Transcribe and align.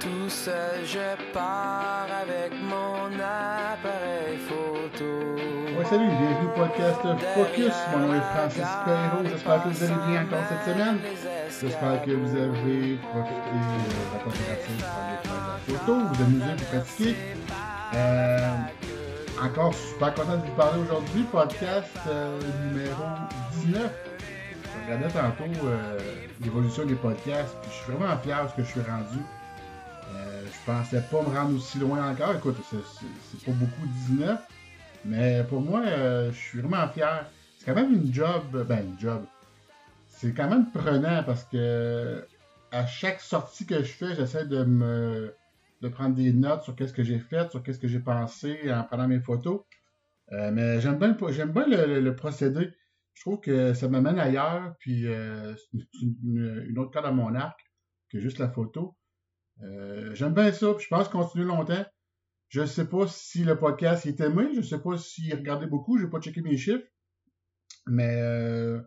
Tout 0.00 0.28
seul, 0.28 0.84
je 0.84 1.32
pars 1.32 2.06
avec 2.22 2.52
mon 2.62 3.06
appareil 3.18 4.38
photo. 4.38 5.04
Ouais, 5.76 5.84
salut, 5.84 6.06
bienvenue 6.06 6.46
au 6.46 6.56
podcast 6.56 7.00
Focus. 7.34 7.74
Mon 7.92 8.06
nom 8.06 8.14
est 8.14 8.20
Francis 8.20 8.62
Perrault. 8.84 9.24
J'espère 9.28 9.64
que 9.64 9.68
vous 9.68 9.82
allez 9.82 10.12
bien 10.12 10.22
encore 10.22 10.44
cette 10.48 10.72
semaine. 10.72 10.98
J'espère 11.60 12.04
que 12.04 12.10
vous 12.12 12.36
avez 12.36 12.96
profité 13.10 13.50
de 13.50 14.12
la 14.12 14.18
pour 14.22 14.32
aller 14.32 14.42
faire 14.44 14.76
de 15.66 15.72
la 15.72 15.78
photo, 15.78 15.94
vous 15.94 16.22
amuser, 16.22 16.54
vous 16.56 16.64
pratiquer. 16.78 17.16
Euh, 17.94 18.54
encore 19.42 19.74
super 19.74 20.14
content 20.14 20.36
de 20.36 20.46
vous 20.46 20.54
parler 20.56 20.80
aujourd'hui. 20.80 21.22
Podcast 21.32 21.90
euh, 22.06 22.38
numéro 22.70 23.04
19. 23.64 23.82
Je 23.82 24.94
regardais 24.94 25.12
tantôt 25.12 25.66
euh, 25.66 25.98
l'évolution 26.44 26.84
des 26.86 26.94
podcasts, 26.94 27.56
je 27.64 27.74
suis 27.74 27.92
vraiment 27.92 28.16
fier 28.18 28.44
de 28.44 28.48
ce 28.48 28.54
que 28.54 28.62
je 28.62 28.68
suis 28.68 28.80
rendu. 28.80 29.18
Euh, 30.10 30.42
je 30.46 30.72
pensais 30.72 31.02
pas 31.10 31.22
me 31.22 31.28
rendre 31.28 31.56
aussi 31.56 31.78
loin 31.78 32.10
encore. 32.10 32.34
Écoute, 32.34 32.56
c'est- 32.70 33.44
pas 33.44 33.52
beaucoup 33.52 33.86
19, 34.08 34.40
mais 35.04 35.44
pour 35.48 35.60
moi, 35.60 35.82
euh, 35.84 36.30
je 36.32 36.36
suis 36.36 36.60
vraiment 36.60 36.88
fier. 36.88 37.26
C'est 37.58 37.66
quand 37.66 37.74
même 37.74 37.92
une 37.92 38.12
job, 38.12 38.64
ben 38.66 38.86
une 38.86 38.98
job. 38.98 39.24
C'est 40.08 40.32
quand 40.32 40.48
même 40.48 40.70
prenant 40.70 41.22
parce 41.24 41.44
que 41.44 42.26
à 42.72 42.86
chaque 42.86 43.20
sortie 43.20 43.66
que 43.66 43.82
je 43.82 43.92
fais, 43.92 44.14
j'essaie 44.14 44.46
de 44.46 44.64
me 44.64 45.34
de 45.80 45.88
prendre 45.88 46.14
des 46.16 46.32
notes 46.32 46.62
sur 46.64 46.74
qu'est-ce 46.74 46.92
que 46.92 47.04
j'ai 47.04 47.20
fait, 47.20 47.50
sur 47.50 47.62
qu'est-ce 47.62 47.78
que 47.78 47.86
j'ai 47.86 48.00
pensé 48.00 48.58
en 48.72 48.82
prenant 48.82 49.06
mes 49.06 49.20
photos. 49.20 49.62
Euh, 50.32 50.50
mais 50.52 50.80
j'aime 50.80 50.98
bien, 50.98 51.16
j'aime 51.30 51.52
bien 51.52 51.66
le, 51.68 52.10
procédé. 52.16 52.70
Je 53.14 53.22
trouve 53.22 53.40
que 53.40 53.74
ça 53.74 53.88
m'amène 53.88 54.18
ailleurs, 54.18 54.74
puis 54.80 55.04
c'est 55.04 55.82
une, 56.02 56.64
une 56.68 56.78
autre 56.78 56.90
corde 56.92 57.06
à 57.06 57.12
mon 57.12 57.34
arc 57.34 57.60
que 58.10 58.18
juste 58.20 58.38
la 58.38 58.48
photo. 58.48 58.97
Euh, 59.62 60.14
J'aime 60.14 60.34
bien 60.34 60.52
ça, 60.52 60.72
puis 60.74 60.84
je 60.84 60.88
pense 60.88 61.08
continuer 61.08 61.44
longtemps. 61.44 61.84
Je 62.48 62.64
sais 62.64 62.86
pas 62.86 63.06
si 63.06 63.44
le 63.44 63.58
podcast 63.58 64.06
est 64.06 64.20
aimé, 64.20 64.48
je 64.54 64.62
sais 64.62 64.78
pas 64.78 64.96
s'il 64.96 65.34
regardait 65.34 65.66
beaucoup, 65.66 65.98
j'ai 65.98 66.06
pas 66.06 66.20
checké 66.20 66.40
mes 66.40 66.56
chiffres, 66.56 66.86
mais 67.86 68.22
euh, 68.22 68.80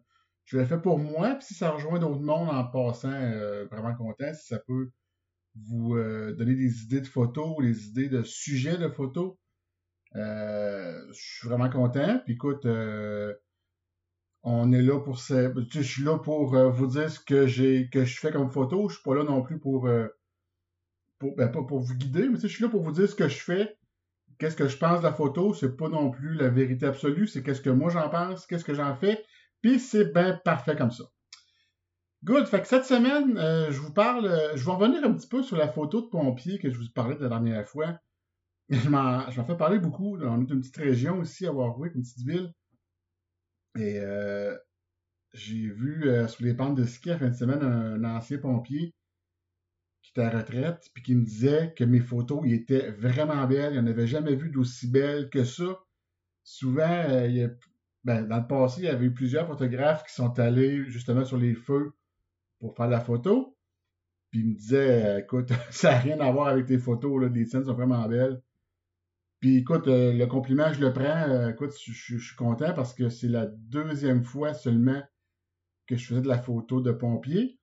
je 0.45 0.57
l'ai 0.57 0.65
fait 0.65 0.79
pour 0.79 0.97
moi, 0.97 1.35
puis 1.35 1.45
si 1.45 1.53
ça 1.53 1.69
rejoint 1.69 1.99
d'autres 1.99 2.21
mondes 2.21 2.49
en 2.49 2.63
passant, 2.65 3.11
euh, 3.11 3.65
vraiment 3.65 3.93
content, 3.95 4.33
si 4.33 4.47
ça 4.47 4.59
peut 4.59 4.89
vous 5.67 5.95
donner 5.95 6.55
des 6.55 6.83
idées 6.83 7.01
de 7.01 7.07
photos, 7.07 7.57
des 7.61 7.87
idées 7.87 8.07
de 8.07 8.23
sujets 8.23 8.77
de 8.77 8.87
photos, 8.87 9.35
je 10.15 11.11
suis 11.11 11.47
vraiment 11.47 11.69
content. 11.69 12.19
Puis 12.23 12.35
écoute, 12.35 12.65
on 14.43 14.71
est 14.71 14.81
là 14.81 14.99
pour 15.01 15.19
ça. 15.19 15.51
Je 15.69 15.81
suis 15.81 16.03
là 16.03 16.17
pour 16.17 16.55
vous 16.71 16.87
dire 16.87 17.11
ce 17.11 17.19
que 17.19 17.47
j'ai 17.47 17.89
que 17.89 18.05
je 18.05 18.17
fais 18.17 18.31
comme 18.31 18.49
photo. 18.49 18.87
Je 18.87 18.95
suis 18.95 19.03
pas 19.03 19.13
là 19.13 19.25
non 19.25 19.41
plus 19.41 19.59
pour, 19.59 19.89
ben, 21.37 21.47
pas 21.47 21.63
pour 21.63 21.79
vous 21.79 21.95
guider, 21.95 22.27
mais 22.29 22.39
je 22.39 22.47
suis 22.47 22.63
là 22.63 22.69
pour 22.69 22.83
vous 22.83 22.91
dire 22.91 23.07
ce 23.07 23.15
que 23.15 23.27
je 23.27 23.39
fais. 23.39 23.77
Qu'est-ce 24.39 24.55
que 24.55 24.67
je 24.67 24.77
pense 24.77 24.99
de 24.99 25.03
la 25.03 25.13
photo, 25.13 25.53
c'est 25.53 25.77
pas 25.77 25.87
non 25.87 26.09
plus 26.09 26.33
la 26.33 26.49
vérité 26.49 26.87
absolue, 26.87 27.27
c'est 27.27 27.43
qu'est-ce 27.43 27.61
que 27.61 27.69
moi 27.69 27.91
j'en 27.91 28.09
pense, 28.09 28.47
qu'est-ce 28.47 28.65
que 28.65 28.73
j'en 28.73 28.95
fais, 28.95 29.23
puis 29.61 29.79
c'est 29.79 30.13
bien 30.13 30.39
parfait 30.43 30.75
comme 30.75 30.91
ça. 30.91 31.03
Good, 32.23 32.47
fait 32.47 32.61
que 32.61 32.67
cette 32.67 32.85
semaine, 32.85 33.37
euh, 33.37 33.71
je 33.71 33.79
vous 33.79 33.93
parle, 33.93 34.25
euh, 34.25 34.55
je 34.55 34.65
vais 34.65 34.71
revenir 34.71 35.03
un 35.03 35.13
petit 35.13 35.27
peu 35.27 35.43
sur 35.43 35.57
la 35.57 35.67
photo 35.67 36.01
de 36.01 36.07
pompier 36.07 36.59
que 36.59 36.69
je 36.71 36.77
vous 36.77 36.85
parlais 36.93 37.15
de 37.15 37.21
la 37.21 37.29
dernière 37.29 37.67
fois. 37.67 37.99
Je 38.69 38.87
m'en 38.89 39.29
fais 39.29 39.57
parler 39.57 39.79
beaucoup. 39.79 40.17
On 40.17 40.41
est 40.41 40.49
une 40.49 40.61
petite 40.61 40.77
région 40.77 41.19
aussi 41.19 41.45
à 41.45 41.51
Warwick, 41.51 41.93
une 41.93 42.03
petite 42.03 42.25
ville. 42.25 42.53
Et 43.75 43.99
euh, 43.99 44.55
j'ai 45.33 45.67
vu 45.67 46.09
sur 46.29 46.45
les 46.45 46.53
pentes 46.53 46.75
de 46.75 46.85
ski 46.85 47.11
à 47.11 47.17
fin 47.17 47.27
de 47.27 47.35
semaine 47.35 47.61
un 47.61 48.01
ancien 48.05 48.37
pompier 48.37 48.93
qui 50.01 50.11
était 50.11 50.21
à 50.21 50.29
retraite, 50.29 50.89
puis 50.93 51.03
qui 51.03 51.15
me 51.15 51.23
disait 51.23 51.73
que 51.75 51.83
mes 51.83 51.99
photos 51.99 52.41
étaient 52.45 52.91
vraiment 52.91 53.45
belles. 53.45 53.73
Il 53.73 53.81
n'en 53.81 53.87
avait 53.89 54.07
jamais 54.07 54.35
vu 54.35 54.49
d'aussi 54.49 54.87
belles 54.87 55.29
que 55.29 55.43
ça. 55.43 55.79
Souvent, 56.43 57.05
euh, 57.09 57.47
ben, 58.03 58.27
dans 58.27 58.39
le 58.39 58.47
passé, 58.47 58.81
il 58.81 58.85
y 58.85 58.89
avait 58.89 59.05
eu 59.05 59.13
plusieurs 59.13 59.47
photographes 59.47 60.03
qui 60.05 60.13
sont 60.13 60.39
allés 60.39 60.83
justement 60.89 61.23
sur 61.23 61.37
les 61.37 61.53
feux 61.53 61.93
pour 62.59 62.75
faire 62.75 62.87
la 62.87 62.99
photo. 62.99 63.55
Puis 64.31 64.39
il 64.41 64.47
me 64.47 64.55
disait, 64.55 65.05
euh, 65.05 65.19
écoute, 65.19 65.49
ça 65.69 65.91
n'a 65.91 65.99
rien 65.99 66.19
à 66.19 66.31
voir 66.31 66.47
avec 66.47 66.65
tes 66.65 66.79
photos, 66.79 67.29
les 67.31 67.45
tiennes 67.45 67.65
sont 67.65 67.73
vraiment 67.73 68.07
belles. 68.07 68.41
Puis 69.39 69.57
écoute, 69.57 69.87
euh, 69.87 70.13
le 70.13 70.25
compliment, 70.27 70.71
je 70.73 70.81
le 70.81 70.93
prends. 70.93 71.49
écoute, 71.49 71.73
je 71.79 72.17
suis 72.17 72.35
content 72.35 72.73
parce 72.73 72.93
que 72.93 73.09
c'est 73.09 73.27
la 73.27 73.45
deuxième 73.45 74.23
fois 74.23 74.53
seulement 74.53 75.01
que 75.87 75.95
je 75.95 76.05
faisais 76.05 76.21
de 76.21 76.27
la 76.27 76.41
photo 76.41 76.81
de 76.81 76.91
pompier. 76.91 77.59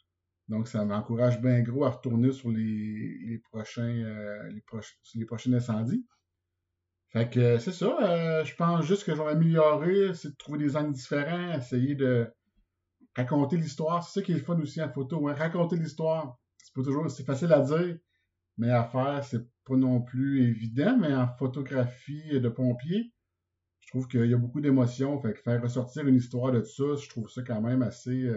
Donc 0.49 0.69
ça 0.69 0.85
m'encourage 0.85 1.41
bien 1.41 1.61
gros 1.63 1.85
à 1.85 1.91
retourner 1.91 2.33
sur 2.33 2.51
les, 2.51 3.19
les 3.27 3.39
prochains 3.39 3.83
euh, 3.83 4.49
les, 4.51 4.63
les 5.15 5.25
prochains 5.27 5.53
incendies. 5.53 6.07
Fait 7.09 7.29
que 7.31 7.41
euh, 7.41 7.59
c'est 7.59 7.73
ça. 7.73 7.97
euh, 8.03 8.45
je 8.45 8.55
pense 8.55 8.85
juste 8.85 9.05
que 9.05 9.15
je 9.15 9.19
vais 9.19 9.25
m'améliorer, 9.27 10.15
c'est 10.15 10.31
de 10.31 10.37
trouver 10.37 10.59
des 10.59 10.77
angles 10.77 10.93
différents, 10.95 11.53
essayer 11.53 11.95
de 11.95 12.31
raconter 13.17 13.57
l'histoire. 13.57 14.05
C'est 14.05 14.21
ça 14.21 14.25
qui 14.25 14.33
est 14.33 14.37
le 14.37 14.43
fun 14.43 14.59
aussi 14.61 14.83
en 14.83 14.91
photo, 14.91 15.29
hein, 15.29 15.35
raconter 15.35 15.77
l'histoire. 15.77 16.39
C'est 16.57 16.75
pas 16.75 16.83
toujours, 16.83 17.11
c'est 17.11 17.25
facile 17.25 17.53
à 17.53 17.61
dire, 17.61 17.99
mais 18.59 18.71
à 18.71 18.85
faire, 18.85 19.25
c'est 19.25 19.47
pas 19.65 19.77
non 19.77 20.03
plus 20.03 20.49
évident. 20.49 20.97
Mais 20.99 21.15
en 21.15 21.29
photographie 21.29 22.41
de 22.41 22.49
pompier, 22.49 23.13
je 23.81 23.89
trouve 23.89 24.09
qu'il 24.09 24.27
y 24.27 24.35
a 24.35 24.39
beaucoup 24.39 24.61
d'émotions. 24.61 25.21
Fait 25.21 25.33
que 25.35 25.41
faire 25.41 25.63
ressortir 25.63 26.07
une 26.07 26.17
histoire 26.17 26.53
de 26.53 26.63
ça, 26.63 26.85
je 27.03 27.09
trouve 27.09 27.29
ça 27.31 27.43
quand 27.43 27.61
même 27.63 27.83
assez. 27.83 28.29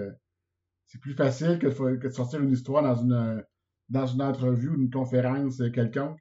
C'est 0.91 0.99
plus 0.99 1.13
facile 1.13 1.57
que 1.57 1.67
de, 1.67 2.09
sortir 2.09 2.41
une 2.41 2.51
histoire 2.51 2.83
dans 2.83 2.95
une 2.95 3.45
dans 3.87 4.05
une 4.05 4.21
entrevue 4.21 4.69
ou 4.69 4.75
une 4.75 4.89
conférence 4.89 5.61
euh, 5.61 5.69
quelconque. 5.69 6.19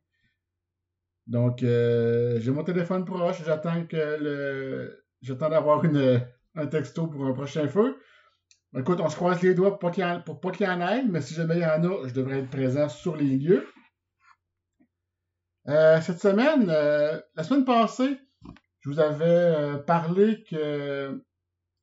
Donc, 1.27 1.63
euh, 1.63 2.41
j'ai 2.41 2.51
mon 2.51 2.65
téléphone 2.65 3.05
proche. 3.05 3.45
J'attends 3.45 3.87
que 3.87 3.97
le, 3.97 5.05
j'attends 5.23 5.51
d'avoir 5.51 5.85
une 5.85 6.25
un 6.55 6.67
texto 6.67 7.09
pour 7.09 7.27
un 7.27 7.33
prochain 7.33 7.67
feu. 7.69 8.01
Écoute, 8.77 9.01
on 9.01 9.09
se 9.09 9.17
croise 9.17 9.43
les 9.43 9.55
doigts 9.55 9.79
pour 9.79 9.91
pas 9.91 10.21
pas 10.21 10.51
qu'il 10.53 10.67
y 10.67 10.69
en 10.69 10.81
ait, 10.81 11.05
mais 11.05 11.21
si 11.21 11.35
jamais 11.35 11.57
il 11.57 11.63
y 11.63 11.67
en 11.67 11.83
a, 11.83 12.09
je 12.09 12.15
devrais 12.15 12.39
être 12.39 12.51
présent 12.51 12.89
sur 12.89 13.17
les 13.17 13.37
lieux. 13.37 13.67
Euh, 15.69 16.01
cette 16.01 16.21
semaine, 16.21 16.67
la 16.67 17.43
semaine 17.43 17.65
passée, 17.65 18.19
je 18.81 18.89
vous 18.89 19.01
avais 19.01 19.83
parlé 19.85 20.45
que 20.45 21.23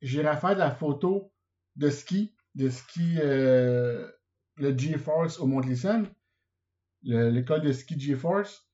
j'irais 0.00 0.36
faire 0.38 0.54
de 0.54 0.60
la 0.60 0.70
photo 0.70 1.32
de 1.76 1.90
ski, 1.90 2.34
de 2.54 2.68
ski, 2.70 3.18
euh, 3.22 4.10
le 4.56 4.76
GeForce 4.76 5.40
au 5.40 5.46
le- 7.02 7.30
l'école 7.30 7.62
de 7.62 7.72
ski 7.72 7.98
GeForce. 7.98 8.68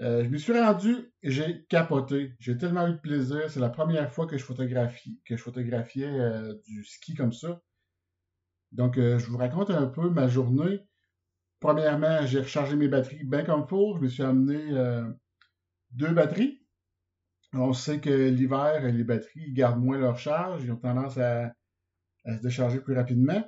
Euh, 0.00 0.24
je 0.24 0.28
me 0.28 0.38
suis 0.38 0.52
rendu, 0.58 1.12
j'ai 1.22 1.64
capoté. 1.66 2.34
J'ai 2.40 2.56
tellement 2.56 2.86
eu 2.88 2.92
de 2.92 2.98
plaisir. 2.98 3.50
C'est 3.50 3.60
la 3.60 3.70
première 3.70 4.12
fois 4.12 4.26
que 4.26 4.38
je 4.38 4.44
photographie, 4.44 5.20
que 5.24 5.36
je 5.36 5.42
photographiais 5.42 6.08
euh, 6.08 6.54
du 6.66 6.84
ski 6.84 7.14
comme 7.14 7.32
ça. 7.32 7.62
Donc, 8.72 8.96
je 8.96 9.26
vous 9.26 9.38
raconte 9.38 9.70
un 9.70 9.86
peu 9.86 10.10
ma 10.10 10.28
journée. 10.28 10.80
Premièrement, 11.60 12.26
j'ai 12.26 12.40
rechargé 12.40 12.76
mes 12.76 12.88
batteries 12.88 13.24
bien 13.24 13.44
comme 13.44 13.66
faut. 13.66 13.96
Je 13.96 14.02
me 14.02 14.08
suis 14.08 14.22
amené 14.22 14.72
deux 15.92 16.12
batteries. 16.12 16.60
On 17.54 17.72
sait 17.72 18.00
que 18.00 18.10
l'hiver, 18.28 18.82
les 18.92 19.04
batteries 19.04 19.52
gardent 19.52 19.82
moins 19.82 19.98
leur 19.98 20.18
charge. 20.18 20.64
Ils 20.64 20.72
ont 20.72 20.76
tendance 20.76 21.18
à, 21.18 21.52
à 22.28 22.36
se 22.36 22.42
décharger 22.42 22.80
plus 22.80 22.94
rapidement. 22.94 23.44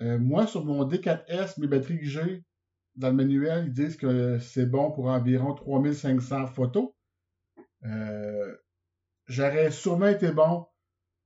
Euh, 0.00 0.18
moi, 0.18 0.46
sur 0.46 0.64
mon 0.64 0.86
D4S, 0.88 1.60
mes 1.60 1.66
batteries 1.68 2.00
que 2.00 2.06
j'ai, 2.06 2.44
dans 2.96 3.08
le 3.08 3.14
manuel, 3.14 3.66
ils 3.66 3.72
disent 3.72 3.96
que 3.96 4.38
c'est 4.38 4.66
bon 4.66 4.90
pour 4.90 5.06
environ 5.06 5.54
3500 5.54 6.46
photos. 6.48 6.90
Euh, 7.84 8.56
J'aurais 9.26 9.70
sûrement 9.72 10.06
été 10.06 10.30
bon 10.30 10.66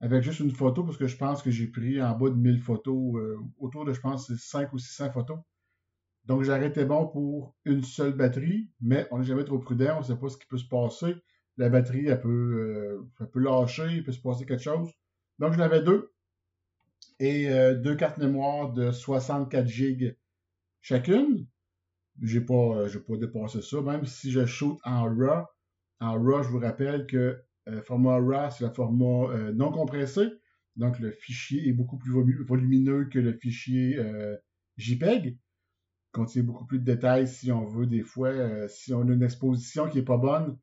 avec 0.01 0.23
juste 0.23 0.41
une 0.41 0.51
photo 0.51 0.85
parce 0.85 0.97
que 0.97 1.07
je 1.07 1.17
pense 1.17 1.43
que 1.43 1.51
j'ai 1.51 1.67
pris 1.67 2.03
en 2.03 2.17
bas 2.17 2.31
de 2.31 2.35
1000 2.35 2.61
photos, 2.61 3.17
euh, 3.17 3.37
autour 3.59 3.85
de, 3.85 3.93
je 3.93 4.01
pense, 4.01 4.27
c'est 4.27 4.39
5 4.39 4.73
ou 4.73 4.79
600 4.79 5.13
photos. 5.13 5.39
Donc, 6.25 6.43
j'aurais 6.43 6.69
été 6.69 6.85
bon 6.85 7.09
pour 7.09 7.55
une 7.65 7.83
seule 7.83 8.13
batterie, 8.13 8.71
mais 8.81 9.07
on 9.11 9.19
n'est 9.19 9.25
jamais 9.25 9.45
trop 9.45 9.59
prudent, 9.59 9.97
on 9.97 10.01
ne 10.01 10.05
sait 10.05 10.17
pas 10.17 10.29
ce 10.29 10.39
qui 10.39 10.47
peut 10.47 10.59
se 10.59 10.69
passer. 10.69 11.15
La 11.59 11.69
batterie, 11.69 12.07
elle 12.07 12.21
peut, 12.21 12.29
euh, 12.29 13.11
elle 13.21 13.31
peut 13.31 13.41
lâcher, 13.41 13.93
il 13.93 14.05
peut 14.05 14.13
se 14.13 14.21
passer 14.21 14.47
quelque 14.47 14.63
chose. 14.63 14.91
Donc, 15.39 15.53
j'en 15.53 15.61
avais 15.61 15.83
deux. 15.83 16.13
Et 17.21 17.49
euh, 17.51 17.77
deux 17.77 17.95
cartes 17.95 18.19
mémoire 18.19 18.73
de 18.73 18.91
64 18.91 19.69
gigs 19.69 20.17
chacune. 20.81 21.47
J'ai 22.23 22.41
pas, 22.41 22.55
euh, 22.55 22.89
j'ai 22.89 23.01
pas 23.01 23.17
dépassé 23.17 23.63
ça, 23.63 23.81
même 23.83 24.07
si 24.07 24.33
je 24.33 24.47
shoot 24.47 24.79
en 24.85 25.05
RAW. 25.05 25.47
En 26.01 26.13
RAW, 26.15 26.43
je 26.43 26.49
vous 26.49 26.59
rappelle 26.61 27.07
que 27.07 27.43
euh, 27.69 27.83
format 27.83 28.17
RAW, 28.19 28.51
c'est 28.51 28.65
le 28.65 28.73
format 28.73 29.31
euh, 29.33 29.53
non 29.53 29.71
compressé. 29.73 30.29
Donc, 30.77 30.99
le 30.99 31.13
fichier 31.13 31.69
est 31.69 31.73
beaucoup 31.73 31.99
plus 31.99 32.13
volu- 32.13 32.45
volumineux 32.45 33.05
que 33.07 33.19
le 33.19 33.33
fichier 33.35 33.99
euh, 33.99 34.37
JPEG. 34.79 35.39
Contient 36.13 36.43
beaucoup 36.43 36.67
plus 36.67 36.81
de 36.81 36.85
détails 36.85 37.29
si 37.29 37.53
on 37.53 37.65
veut, 37.67 37.87
des 37.87 38.03
fois, 38.03 38.33
si 38.69 38.93
on 38.93 39.03
a 39.09 39.13
une 39.13 39.23
exposition 39.23 39.89
qui 39.89 39.99
est 39.99 40.05
pas 40.05 40.17
bonne 40.17 40.59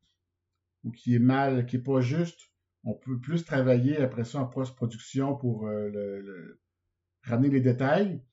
ou 0.84 0.92
qui 0.92 1.16
est 1.16 1.20
mal, 1.20 1.66
qui 1.66 1.78
est 1.78 1.84
pas 1.84 2.02
juste, 2.02 2.52
on 2.88 2.94
peut 2.94 3.20
plus 3.20 3.44
travailler 3.44 3.98
après 3.98 4.24
ça 4.24 4.40
en 4.40 4.46
post-production 4.46 5.36
pour 5.36 5.68
euh, 5.68 6.58
ramener 7.24 7.50
les 7.50 7.60
détails. 7.60 8.24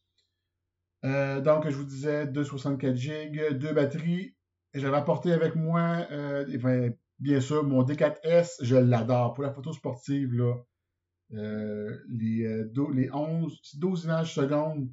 Euh, 1.05 1.41
donc, 1.41 1.69
je 1.69 1.77
vous 1.77 1.85
disais 1.85 2.29
264 2.29 2.95
GB, 2.95 3.55
deux 3.55 3.73
batteries. 3.73 4.37
J'avais 4.73 4.97
apporté 4.97 5.33
avec 5.33 5.57
moi, 5.57 6.07
euh, 6.13 6.93
bien 7.19 7.41
sûr, 7.41 7.65
mon 7.65 7.83
D4S, 7.83 8.57
je 8.63 8.77
l'adore. 8.77 9.35
Pour 9.35 9.43
la 9.43 9.53
photo 9.53 9.73
sportive, 9.73 10.33
les, 11.31 12.65
les 12.95 13.11
11, 13.13 13.61
12 13.75 14.05
images 14.05 14.35
secondes, 14.35 14.89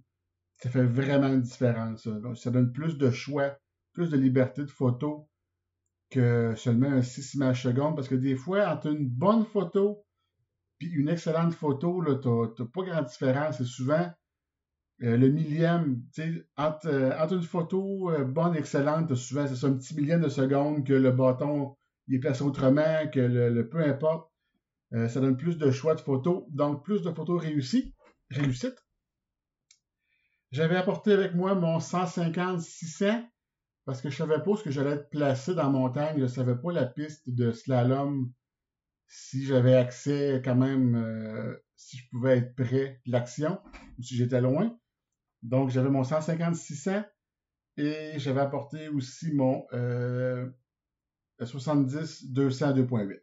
ça 0.57 0.69
fait 0.69 0.83
vraiment 0.83 1.27
une 1.27 1.41
différence. 1.41 2.07
Ça 2.35 2.51
donne 2.51 2.71
plus 2.71 2.97
de 2.97 3.11
choix, 3.11 3.57
plus 3.93 4.09
de 4.09 4.17
liberté 4.17 4.63
de 4.63 4.71
photo 4.71 5.29
que 6.11 6.53
seulement 6.55 6.91
un 6.91 7.01
6 7.01 7.35
images 7.35 7.63
secondes. 7.63 7.95
Parce 7.95 8.07
que 8.07 8.15
des 8.15 8.35
fois, 8.35 8.67
entre 8.67 8.87
une 8.87 9.07
bonne 9.07 9.45
photo 9.45 10.05
puis 10.77 10.89
une 10.89 11.09
excellente 11.09 11.53
photo, 11.53 12.03
tu 12.21 12.27
n'as 12.27 12.69
pas 12.69 12.83
grande 12.83 13.05
différence. 13.05 13.57
C'est 13.57 13.65
souvent 13.65 14.11
euh, 15.03 15.17
le 15.17 15.29
millième, 15.29 16.03
entre, 16.57 16.87
euh, 16.87 17.17
entre 17.17 17.33
une 17.33 17.41
photo 17.41 18.11
euh, 18.11 18.23
bonne, 18.23 18.55
excellente, 18.55 19.13
souvent 19.15 19.47
c'est 19.47 19.65
un 19.65 19.73
petit 19.73 19.95
millième 19.95 20.21
de 20.21 20.29
seconde 20.29 20.85
que 20.85 20.93
le 20.93 21.11
bâton 21.11 21.75
il 22.07 22.15
est 22.15 22.19
placé 22.19 22.43
autrement, 22.43 23.07
que 23.11 23.19
le, 23.19 23.67
peu 23.67 23.79
importe. 23.83 24.29
ça 24.91 25.21
donne 25.21 25.37
plus 25.37 25.57
de 25.57 25.71
choix 25.71 25.95
de 25.95 26.01
photos, 26.01 26.43
donc 26.49 26.83
plus 26.83 27.01
de 27.01 27.11
photos 27.11 27.41
réussies, 27.41 27.95
réussites. 28.29 28.83
J'avais 30.51 30.75
apporté 30.75 31.13
avec 31.13 31.33
moi 31.33 31.55
mon 31.55 31.77
150-600 31.77 33.23
parce 33.91 34.01
que 34.01 34.09
je 34.09 34.15
savais 34.15 34.41
pas 34.41 34.55
ce 34.55 34.63
que 34.63 34.71
j'allais 34.71 34.91
être 34.91 35.09
placé 35.09 35.53
dans 35.53 35.63
la 35.63 35.69
montagne. 35.69 36.17
Je 36.17 36.25
savais 36.25 36.55
pas 36.55 36.71
la 36.71 36.85
piste 36.85 37.29
de 37.29 37.51
slalom 37.51 38.31
si 39.05 39.43
j'avais 39.43 39.75
accès 39.75 40.41
quand 40.45 40.55
même, 40.55 41.59
si 41.75 41.97
je 41.97 42.09
pouvais 42.09 42.37
être 42.37 42.55
près 42.55 43.01
de 43.05 43.11
l'action 43.11 43.59
ou 43.99 44.01
si 44.01 44.15
j'étais 44.15 44.39
loin. 44.39 44.79
Donc, 45.43 45.71
j'avais 45.71 45.89
mon 45.89 46.03
150-600 46.03 47.05
et 47.75 48.13
j'avais 48.15 48.39
apporté 48.39 48.87
aussi 48.87 49.33
mon 49.33 49.67
70-200 51.41 52.73
2.8. 52.73 53.19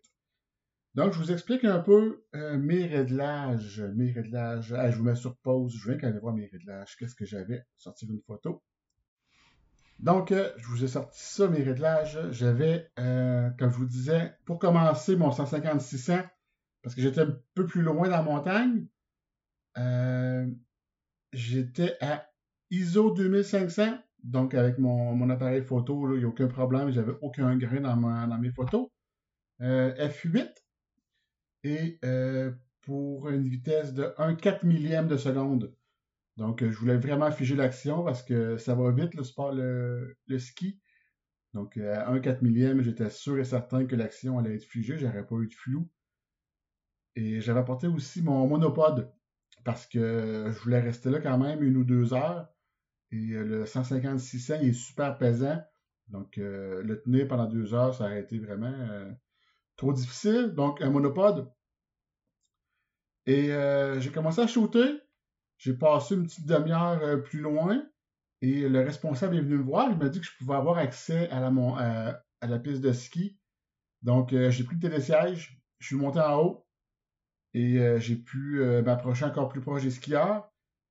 Donc, 0.97 1.15
je 1.15 1.19
vous 1.19 1.33
explique 1.33 1.65
un 1.65 1.79
peu 1.79 2.27
euh, 2.35 2.59
mes 2.59 2.85
réglages. 2.85 3.81
Mes 3.97 4.13
réglages. 4.13 4.75
Ah, 4.75 4.91
je 4.91 4.99
vous 4.99 5.05
mets 5.05 5.15
sur 5.15 5.35
pause. 5.39 5.75
Je 5.75 5.93
viens 5.93 6.11
aller 6.11 6.19
voir 6.19 6.35
mes 6.35 6.45
réglages. 6.45 6.95
Qu'est-ce 6.99 7.15
que 7.15 7.25
j'avais? 7.25 7.65
Sortir 7.79 8.11
une 8.11 8.21
photo. 8.21 8.63
Donc, 9.99 10.33
euh, 10.33 10.51
je 10.59 10.67
vous 10.69 10.85
ai 10.85 10.89
sorti 10.89 11.19
ça, 11.21 11.49
mes 11.49 11.63
réglages. 11.63 12.19
J'avais, 12.31 12.91
euh, 12.99 13.51
comme 13.59 13.71
je 13.71 13.77
vous 13.77 13.87
disais, 13.87 14.35
pour 14.45 14.59
commencer 14.59 15.17
mon 15.17 15.31
150-600, 15.31 16.25
parce 16.83 16.95
que 16.95 17.03
j'étais 17.03 17.23
un 17.23 17.37
peu 17.55 17.67
plus 17.67 17.83
loin 17.83 18.09
dans 18.09 18.17
la 18.17 18.23
montagne, 18.23 18.87
j'étais 21.33 21.97
à 22.01 22.29
ISO 22.71 23.11
2500. 23.11 23.99
Donc, 24.25 24.55
avec 24.55 24.79
mon, 24.79 25.31
appareil 25.31 25.63
photo, 25.63 26.15
il 26.15 26.19
n'y 26.19 26.25
a 26.25 26.29
aucun 26.29 26.49
problème. 26.49 26.91
J'avais 26.91 27.15
aucun 27.21 27.57
grain 27.57 27.81
dans, 27.81 27.97
dans 27.97 28.39
mes 28.39 28.51
photos. 28.51 28.89
Euh, 29.61 29.93
F8. 30.09 30.55
Et 31.65 31.99
euh, 32.05 32.53
pour 32.83 33.29
une 33.29 33.49
vitesse 33.49 33.93
de 33.93 34.15
1 34.19 34.37
4 34.37 34.65
millième 34.65 35.09
de 35.09 35.17
seconde. 35.17 35.75
Donc, 36.39 36.63
je 36.63 36.79
voulais 36.79 36.97
vraiment 36.97 37.33
figer 37.33 37.57
l'action 37.57 38.05
parce 38.05 38.23
que 38.23 38.57
ça 38.59 38.77
va 38.77 38.93
vite, 38.93 39.15
le 39.15 39.25
sport, 39.25 39.53
le, 39.53 40.17
ski. 40.39 40.79
Donc, 41.53 41.77
à 41.77 42.09
1 42.09 42.21
4 42.21 42.43
millième, 42.43 42.81
j'étais 42.81 43.11
sûr 43.11 43.39
et 43.39 43.45
certain 43.45 43.87
que 43.87 43.97
l'action 43.97 44.39
allait 44.39 44.55
être 44.55 44.65
figée. 44.65 44.97
J'aurais 44.99 45.27
pas 45.27 45.35
eu 45.35 45.49
de 45.49 45.55
flou. 45.55 45.91
Et 47.17 47.41
j'avais 47.41 47.59
apporté 47.59 47.89
aussi 47.89 48.23
mon 48.23 48.47
monopode 48.47 49.13
parce 49.65 49.85
que 49.85 50.53
je 50.53 50.59
voulais 50.61 50.79
rester 50.79 51.11
là 51.11 51.19
quand 51.21 51.39
même 51.39 51.61
une 51.65 51.77
ou 51.77 51.83
deux 51.83 52.15
heures. 52.15 52.49
Et 53.11 53.33
euh, 53.33 53.43
le 53.43 53.67
156 53.67 54.53
il 54.63 54.69
est 54.69 54.73
super 54.73 55.19
pesant. 55.19 55.61
Donc, 56.07 56.39
euh, 56.39 56.85
le 56.85 57.03
tenir 57.03 57.27
pendant 57.27 57.47
deux 57.47 57.75
heures, 57.75 57.95
ça 57.95 58.05
aurait 58.05 58.21
été 58.21 58.39
vraiment 58.39 58.73
euh, 58.73 59.11
trop 59.77 59.93
difficile. 59.93 60.53
Donc, 60.55 60.81
un 60.83 60.91
monopode. 60.91 61.51
Et 63.27 63.51
j'ai 63.99 64.11
commencé 64.11 64.41
à 64.41 64.47
shooter. 64.47 65.03
J'ai 65.59 65.75
passé 65.75 66.15
une 66.15 66.25
petite 66.25 66.47
demi-heure 66.47 67.23
plus 67.23 67.41
loin. 67.41 67.83
Et 68.41 68.69
le 68.69 68.81
responsable 68.81 69.37
est 69.37 69.41
venu 69.41 69.57
me 69.57 69.63
voir. 69.65 69.91
Il 69.91 69.99
m'a 69.99 70.09
dit 70.09 70.21
que 70.21 70.27
je 70.27 70.37
pouvais 70.39 70.55
avoir 70.55 70.79
accès 70.79 71.29
à 71.31 71.41
la, 71.41 72.23
à 72.41 72.47
la 72.47 72.59
piste 72.59 72.81
de 72.81 72.93
ski. 72.93 73.37
Donc, 74.03 74.31
j'ai 74.31 74.65
pris 74.65 74.77
le 74.77 74.81
télésiège. 74.81 75.61
Je 75.81 75.87
suis 75.87 75.97
monté 75.97 76.21
en 76.21 76.39
haut 76.41 76.69
et 77.55 77.79
euh, 77.79 77.99
j'ai 77.99 78.17
pu 78.17 78.61
euh, 78.61 78.83
m'approcher 78.83 79.25
encore 79.25 79.49
plus 79.49 79.61
proche 79.61 79.83
des 79.83 79.91
skieurs. 79.91 80.51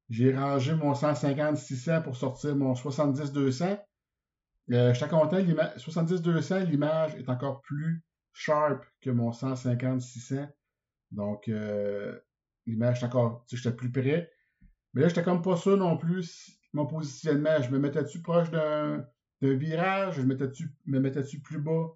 J'ai 0.09 0.35
rangé 0.35 0.73
mon 0.73 0.93
150-600 0.93 2.03
pour 2.03 2.15
sortir 2.15 2.55
mon 2.55 2.73
70-200. 2.73 3.79
Euh, 4.71 4.93
je 4.93 4.97
suis 4.97 5.09
content, 5.09 5.37
70-200, 5.37 6.65
l'image 6.65 7.15
est 7.15 7.29
encore 7.29 7.61
plus 7.61 8.03
sharp 8.33 8.85
que 9.01 9.09
mon 9.09 9.31
150-600. 9.31 10.49
Donc, 11.11 11.49
l'image 12.65 13.01
est 13.01 13.05
encore, 13.05 13.45
tu 13.47 13.55
sais, 13.55 13.63
j'étais 13.63 13.75
plus 13.75 13.91
près. 13.91 14.29
Mais 14.97 15.03
là, 15.03 15.09
j'étais 15.09 15.21
comme 15.21 15.43
pas 15.43 15.55
sûr 15.55 15.77
non 15.77 15.95
plus 15.95 16.59
mon 16.73 16.87
positionnement. 16.87 17.61
Je 17.61 17.69
me 17.69 17.77
mettais-tu 17.77 18.19
proche 18.19 18.49
d'un 18.49 19.05
virage? 19.41 20.15
Je 20.15 20.21
me 20.23 20.99
mettais-tu 20.99 21.39
plus 21.39 21.59
bas 21.59 21.95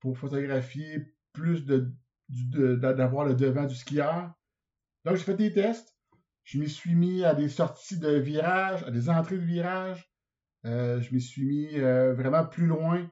pour 0.00 0.18
photographier 0.18 1.14
plus 1.32 1.64
de 1.64 1.94
d'avoir 2.28 3.24
le 3.24 3.34
devant 3.34 3.64
du 3.64 3.74
skieur? 3.74 4.34
Donc, 5.06 5.16
j'ai 5.16 5.22
fait 5.22 5.34
des 5.34 5.50
tests. 5.50 5.96
Je 6.44 6.58
me 6.58 6.66
suis 6.66 6.94
mis 6.94 7.24
à 7.24 7.32
des 7.32 7.48
sorties 7.48 7.98
de 7.98 8.10
virage, 8.10 8.82
à 8.82 8.90
des 8.90 9.08
entrées 9.08 9.38
de 9.38 9.42
virage. 9.42 10.12
Euh, 10.66 11.00
je 11.00 11.14
me 11.14 11.18
suis 11.18 11.46
mis 11.46 11.78
euh, 11.78 12.12
vraiment 12.12 12.44
plus 12.44 12.66
loin 12.66 13.10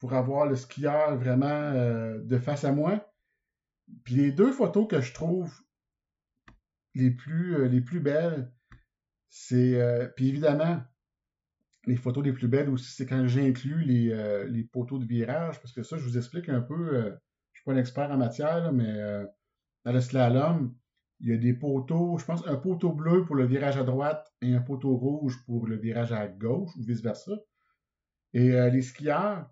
pour 0.00 0.12
avoir 0.14 0.44
le 0.44 0.56
skieur 0.56 1.16
vraiment 1.16 1.46
euh, 1.46 2.18
de 2.20 2.36
face 2.36 2.64
à 2.64 2.72
moi. 2.72 3.14
Puis 4.02 4.16
les 4.16 4.32
deux 4.32 4.50
photos 4.50 4.88
que 4.88 5.00
je 5.00 5.14
trouve 5.14 5.54
les 6.94 7.12
plus, 7.12 7.68
les 7.68 7.80
plus 7.80 8.00
belles, 8.00 8.50
c'est. 9.28 9.78
puis 10.16 10.28
évidemment, 10.28 10.82
les 11.86 11.96
photos 11.96 12.24
les 12.24 12.32
plus 12.32 12.48
belles 12.48 12.68
aussi, 12.70 12.90
c'est 12.90 13.06
quand 13.06 13.26
j'inclus 13.26 13.82
les, 13.84 14.46
les 14.48 14.64
poteaux 14.64 14.98
de 14.98 15.06
virage, 15.06 15.60
parce 15.60 15.72
que 15.72 15.82
ça, 15.82 15.96
je 15.96 16.04
vous 16.04 16.16
explique 16.16 16.48
un 16.48 16.60
peu 16.60 17.16
pas 17.66 17.72
un 17.72 17.76
expert 17.76 18.10
en 18.10 18.16
matière, 18.16 18.72
mais 18.72 18.88
euh, 18.88 19.26
dans 19.84 19.92
le 19.92 20.00
slalom, 20.00 20.74
il 21.20 21.30
y 21.30 21.32
a 21.34 21.36
des 21.36 21.52
poteaux, 21.52 22.16
je 22.18 22.24
pense 22.24 22.46
un 22.46 22.56
poteau 22.56 22.92
bleu 22.92 23.24
pour 23.24 23.34
le 23.34 23.44
virage 23.44 23.76
à 23.76 23.82
droite 23.82 24.32
et 24.40 24.54
un 24.54 24.60
poteau 24.60 24.96
rouge 24.96 25.42
pour 25.44 25.66
le 25.66 25.76
virage 25.76 26.12
à 26.12 26.28
gauche 26.28 26.70
ou 26.76 26.82
vice-versa. 26.82 27.32
Et 28.32 28.52
euh, 28.52 28.70
les 28.70 28.82
skieurs, 28.82 29.50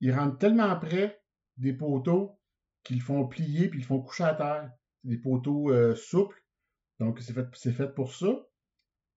ils 0.00 0.12
rentrent 0.12 0.38
tellement 0.38 0.74
près 0.78 1.22
des 1.56 1.72
poteaux 1.72 2.38
qu'ils 2.82 3.02
font 3.02 3.26
plier 3.26 3.68
puis 3.68 3.80
ils 3.80 3.84
font 3.84 4.00
coucher 4.00 4.24
à 4.24 4.34
terre. 4.34 4.72
C'est 5.02 5.10
des 5.10 5.18
poteaux 5.18 5.70
euh, 5.70 5.94
souples. 5.94 6.42
Donc, 6.98 7.20
c'est 7.20 7.34
fait, 7.34 7.46
c'est 7.54 7.72
fait 7.72 7.94
pour 7.94 8.12
ça. 8.12 8.46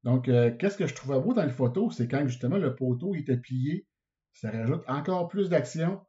Donc, 0.08 0.26
qu'est-ce 0.26 0.78
que 0.78 0.88
je 0.88 0.96
trouvais 0.96 1.20
beau 1.20 1.34
dans 1.34 1.44
les 1.44 1.52
photos, 1.52 1.96
c'est 1.96 2.08
quand 2.08 2.26
justement 2.28 2.58
le 2.58 2.76
poteau 2.76 3.14
était 3.14 3.38
plié. 3.38 3.86
Ça 4.34 4.50
rajoute 4.50 4.84
encore 4.88 5.28
plus 5.28 5.50
d'action 5.50 6.00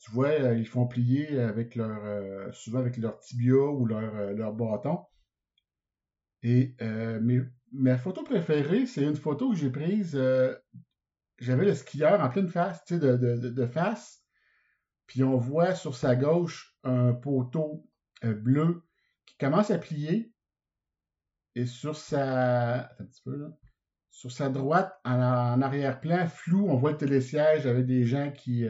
tu 0.00 0.10
vois, 0.12 0.28
euh, 0.28 0.56
ils 0.56 0.66
font 0.66 0.86
plier 0.86 1.38
avec 1.40 1.74
leur, 1.74 2.04
euh, 2.04 2.50
souvent 2.52 2.78
avec 2.80 2.96
leur 2.96 3.18
tibia 3.20 3.54
ou 3.54 3.84
leur, 3.84 4.14
euh, 4.16 4.32
leur 4.32 4.54
bâton. 4.54 5.00
Et 6.42 6.74
ma 7.70 7.98
photo 7.98 8.24
préférée, 8.24 8.86
c'est 8.86 9.02
une 9.02 9.14
photo 9.14 9.50
que 9.50 9.56
j'ai 9.56 9.68
prise. 9.68 10.18
J'avais 11.38 11.66
le 11.66 11.74
skieur 11.74 12.18
en 12.18 12.30
pleine 12.30 12.48
face, 12.48 12.82
tu 12.86 12.94
sais, 12.94 12.98
de, 12.98 13.66
face. 13.66 14.24
Puis 15.06 15.22
on 15.22 15.36
voit 15.36 15.74
sur 15.74 15.94
sa 15.94 16.16
gauche 16.16 16.74
un 16.82 17.12
poteau 17.12 17.86
bleu 18.22 18.82
qui 19.26 19.36
commence 19.36 19.70
à 19.70 19.76
plier. 19.76 20.32
Et 21.54 21.66
sur 21.66 21.96
sa. 21.96 22.90
Sur 24.12 24.32
sa 24.32 24.50
droite, 24.50 24.92
en, 25.04 25.62
arrière-plan, 25.62 26.26
flou, 26.26 26.68
on 26.68 26.76
voit 26.76 26.90
le 26.92 26.98
télésiège 26.98 27.66
avec 27.66 27.86
des 27.86 28.04
gens 28.04 28.30
qui, 28.32 28.66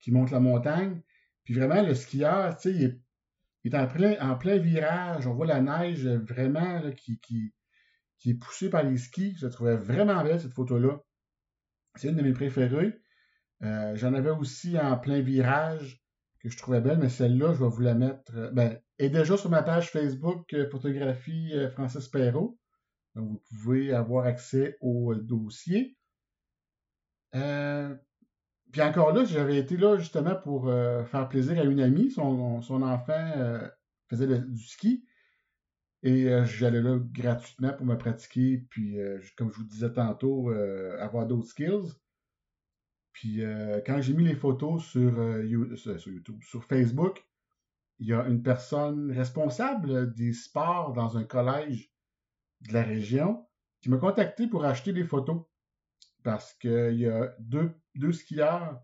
qui 0.00 0.12
monte 0.12 0.30
la 0.30 0.40
montagne. 0.40 1.00
Puis 1.44 1.54
vraiment, 1.54 1.82
le 1.82 1.94
skieur, 1.94 2.56
tu 2.56 2.70
sais, 2.72 2.76
il, 3.64 3.72
est, 3.72 3.74
en 3.74 4.36
plein, 4.36 4.58
virage. 4.58 5.26
On 5.26 5.34
voit 5.34 5.46
la 5.46 5.60
neige 5.60 6.06
vraiment 6.06 6.82
qui, 6.92 7.18
qui, 7.20 8.30
est 8.30 8.34
poussée 8.34 8.68
par 8.68 8.82
les 8.82 8.98
skis. 8.98 9.36
Je 9.38 9.46
trouvais 9.46 9.76
vraiment 9.76 10.22
belle, 10.22 10.40
cette 10.40 10.52
photo-là. 10.52 11.00
C'est 11.94 12.08
une 12.08 12.16
de 12.16 12.22
mes 12.22 12.32
préférées. 12.32 13.00
Euh, 13.62 13.94
j'en 13.94 14.14
avais 14.14 14.30
aussi 14.30 14.78
en 14.78 14.96
plein 14.98 15.20
virage 15.20 16.02
que 16.40 16.48
je 16.48 16.56
trouvais 16.56 16.80
belle, 16.80 16.98
mais 16.98 17.08
celle-là, 17.08 17.54
je 17.54 17.62
vais 17.62 17.70
vous 17.70 17.80
la 17.80 17.94
mettre. 17.94 18.32
Euh, 18.34 18.50
ben, 18.50 18.80
est 19.02 19.10
déjà 19.10 19.36
sur 19.36 19.50
ma 19.50 19.62
page 19.62 19.90
Facebook 19.90 20.52
euh, 20.54 20.68
Photographie 20.68 21.52
Francis 21.72 22.08
Perrault. 22.08 22.58
Donc, 23.14 23.28
vous 23.28 23.42
pouvez 23.50 23.92
avoir 23.92 24.26
accès 24.26 24.78
au 24.80 25.14
dossier. 25.14 25.96
Puis 27.32 28.80
encore 28.80 29.12
là, 29.12 29.24
j'avais 29.24 29.58
été 29.58 29.76
là 29.76 29.98
justement 29.98 30.34
pour 30.34 30.68
euh, 30.68 31.04
faire 31.04 31.28
plaisir 31.28 31.58
à 31.58 31.64
une 31.64 31.80
amie. 31.80 32.10
Son, 32.10 32.62
enfant 32.70 33.32
euh, 33.36 33.68
faisait 34.08 34.26
du 34.26 34.64
ski. 34.64 35.04
Et 36.04 36.26
j'allais 36.46 36.82
là 36.82 36.98
gratuitement 36.98 37.72
pour 37.74 37.86
me 37.86 37.96
pratiquer, 37.96 38.66
puis 38.70 38.96
comme 39.36 39.52
je 39.52 39.58
vous 39.58 39.66
disais 39.66 39.92
tantôt, 39.92 40.50
avoir 40.98 41.28
d'autres 41.28 41.46
skills. 41.46 41.92
Puis 43.12 43.40
quand 43.86 44.00
j'ai 44.00 44.12
mis 44.12 44.24
les 44.24 44.34
photos 44.34 44.82
sur 44.82 45.40
YouTube, 45.44 46.42
sur 46.42 46.64
Facebook, 46.64 47.24
il 48.02 48.08
y 48.08 48.12
a 48.12 48.26
une 48.26 48.42
personne 48.42 49.12
responsable 49.12 50.12
des 50.14 50.32
sports 50.32 50.92
dans 50.92 51.16
un 51.16 51.22
collège 51.22 51.92
de 52.62 52.72
la 52.72 52.82
région 52.82 53.46
qui 53.80 53.90
m'a 53.90 53.98
contacté 53.98 54.48
pour 54.48 54.64
acheter 54.64 54.92
des 54.92 55.04
photos 55.04 55.44
parce 56.24 56.52
qu'il 56.54 56.96
y 56.96 57.06
a 57.06 57.32
deux, 57.38 57.70
deux, 57.94 58.10
skieurs 58.10 58.82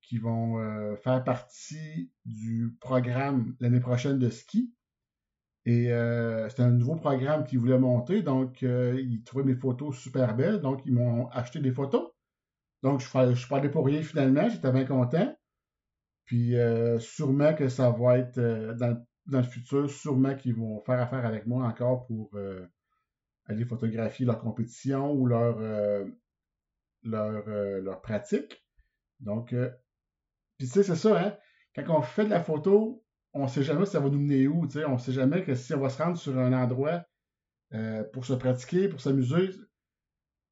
qui 0.00 0.18
vont 0.18 0.58
euh, 0.58 0.96
faire 0.96 1.22
partie 1.22 2.10
du 2.24 2.76
programme 2.80 3.54
l'année 3.60 3.78
prochaine 3.78 4.18
de 4.18 4.28
ski. 4.28 4.74
Et 5.64 5.92
euh, 5.92 6.48
c'est 6.48 6.62
un 6.62 6.72
nouveau 6.72 6.96
programme 6.96 7.44
qu'ils 7.44 7.60
voulaient 7.60 7.78
monter, 7.78 8.22
donc 8.22 8.64
euh, 8.64 9.00
ils 9.00 9.22
trouvaient 9.22 9.44
mes 9.44 9.54
photos 9.54 9.96
super 9.96 10.34
belles, 10.34 10.60
donc 10.60 10.82
ils 10.84 10.92
m'ont 10.92 11.28
acheté 11.28 11.60
des 11.60 11.70
photos. 11.70 12.10
Donc 12.82 12.98
je 12.98 13.08
pas 13.48 13.58
allé 13.58 13.68
pour 13.68 13.86
rien 13.86 14.02
finalement, 14.02 14.48
j'étais 14.48 14.72
bien 14.72 14.84
content. 14.84 15.32
Puis 16.24 16.54
sûrement 16.98 17.54
que 17.54 17.68
ça 17.68 17.90
va 17.90 18.18
être 18.18 18.38
dans, 18.40 19.04
dans, 19.26 19.38
le 19.38 19.44
futur, 19.44 19.90
sûrement 19.90 20.34
qu'ils 20.34 20.54
vont 20.54 20.80
faire 20.80 21.00
affaire 21.00 21.26
avec 21.26 21.46
moi 21.46 21.66
encore 21.66 22.06
pour 22.06 22.30
aller 23.46 23.64
photographier 23.64 24.26
leur 24.26 24.38
compétition 24.38 25.12
ou 25.12 25.26
leur, 25.26 25.58
euh, 25.58 26.04
leur, 27.02 27.48
euh, 27.48 27.80
leur, 27.80 28.00
pratique. 28.00 28.64
Donc, 29.20 29.52
euh, 29.52 29.70
puis 30.58 30.66
tu 30.68 30.74
sais, 30.74 30.82
c'est 30.82 30.96
ça, 30.96 31.20
hein? 31.20 31.36
Quand 31.74 31.98
on 31.98 32.02
fait 32.02 32.24
de 32.24 32.30
la 32.30 32.42
photo, 32.42 33.04
on 33.32 33.44
ne 33.44 33.48
sait 33.48 33.62
jamais 33.62 33.86
si 33.86 33.92
ça 33.92 34.00
va 34.00 34.10
nous 34.10 34.20
mener 34.20 34.46
où, 34.46 34.66
tu 34.66 34.74
sais. 34.74 34.84
On 34.84 34.94
ne 34.94 34.98
sait 34.98 35.12
jamais 35.12 35.42
que 35.42 35.54
si 35.54 35.74
on 35.74 35.80
va 35.80 35.88
se 35.88 36.02
rendre 36.02 36.18
sur 36.18 36.38
un 36.38 36.52
endroit 36.52 37.04
pour 38.12 38.26
se 38.26 38.34
pratiquer, 38.34 38.88
pour 38.88 39.00
s'amuser, 39.00 39.48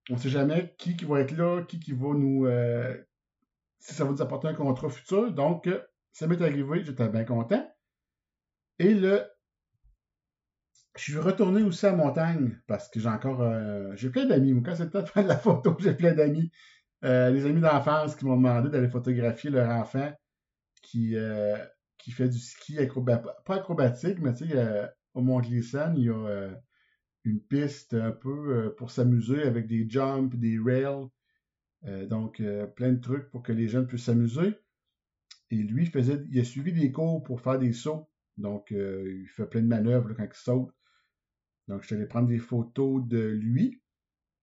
on 0.08 0.14
ne 0.14 0.18
sait 0.18 0.30
jamais 0.30 0.74
qui, 0.78 0.96
qui 0.96 1.04
va 1.04 1.20
être 1.20 1.32
là, 1.32 1.62
qui, 1.64 1.78
qui 1.78 1.92
va 1.92 2.14
nous... 2.14 2.46
si 3.80 3.94
ça 3.94 4.04
va 4.04 4.12
nous 4.12 4.22
apporter 4.22 4.48
un 4.48 4.54
contrat 4.54 4.88
futur. 4.88 5.32
Donc, 5.32 5.68
ça 6.12 6.26
m'est 6.26 6.40
arrivé, 6.40 6.84
j'étais 6.84 7.08
bien 7.08 7.24
content. 7.24 7.68
Et 8.78 8.94
le 8.94 9.24
je 10.96 11.02
suis 11.02 11.18
retourné 11.18 11.62
aussi 11.62 11.86
à 11.86 11.92
montagne 11.92 12.58
parce 12.66 12.88
que 12.88 13.00
j'ai 13.00 13.08
encore. 13.08 13.42
Euh, 13.42 13.92
j'ai 13.96 14.10
plein 14.10 14.26
d'amis. 14.26 14.60
Quand 14.62 14.74
c'est 14.74 14.84
le 14.84 14.90
temps 14.90 15.02
de 15.02 15.06
faire 15.06 15.22
de 15.22 15.28
la 15.28 15.38
photo, 15.38 15.76
j'ai 15.80 15.94
plein 15.94 16.12
d'amis. 16.12 16.50
Euh, 17.04 17.30
les 17.30 17.46
amis 17.46 17.60
d'enfance 17.60 18.16
qui 18.16 18.26
m'ont 18.26 18.36
demandé 18.36 18.68
d'aller 18.68 18.88
photographier 18.88 19.50
leur 19.50 19.70
enfant 19.70 20.12
qui, 20.82 21.16
euh, 21.16 21.56
fait 22.10 22.28
du 22.28 22.38
ski 22.38 22.78
acrobatique, 22.78 23.30
pas 23.44 23.56
acrobatique, 23.56 24.18
mais 24.20 24.34
tu 24.34 24.48
sais, 24.48 24.90
au 25.14 25.22
Mont 25.22 25.40
Glissan, 25.40 25.94
il 25.96 26.04
y 26.04 26.10
a 26.10 26.50
une 27.24 27.40
piste 27.40 27.94
un 27.94 28.10
peu 28.10 28.74
pour 28.76 28.90
s'amuser 28.90 29.42
avec 29.42 29.66
des 29.66 29.88
jumps, 29.88 30.34
des 30.34 30.58
rails. 30.58 31.06
Donc, 31.82 32.42
plein 32.76 32.92
de 32.92 33.00
trucs 33.00 33.30
pour 33.30 33.42
que 33.42 33.52
les 33.52 33.68
jeunes 33.68 33.86
puissent 33.86 34.04
s'amuser. 34.04 34.54
Et 35.50 35.56
lui, 35.56 35.86
faisait, 35.86 36.24
il 36.30 36.38
a 36.38 36.44
suivi 36.44 36.72
des 36.72 36.92
cours 36.92 37.22
pour 37.22 37.40
faire 37.40 37.58
des 37.58 37.72
sauts. 37.72 38.08
Donc, 38.36 38.70
il 38.70 39.26
fait 39.28 39.46
plein 39.46 39.62
de 39.62 39.66
manœuvres 39.66 40.12
quand 40.14 40.24
il 40.24 40.34
saute. 40.34 40.70
Donc, 41.68 41.82
je 41.82 41.94
suis 41.94 42.06
prendre 42.06 42.28
des 42.28 42.38
photos 42.38 43.06
de 43.06 43.18
lui. 43.18 43.80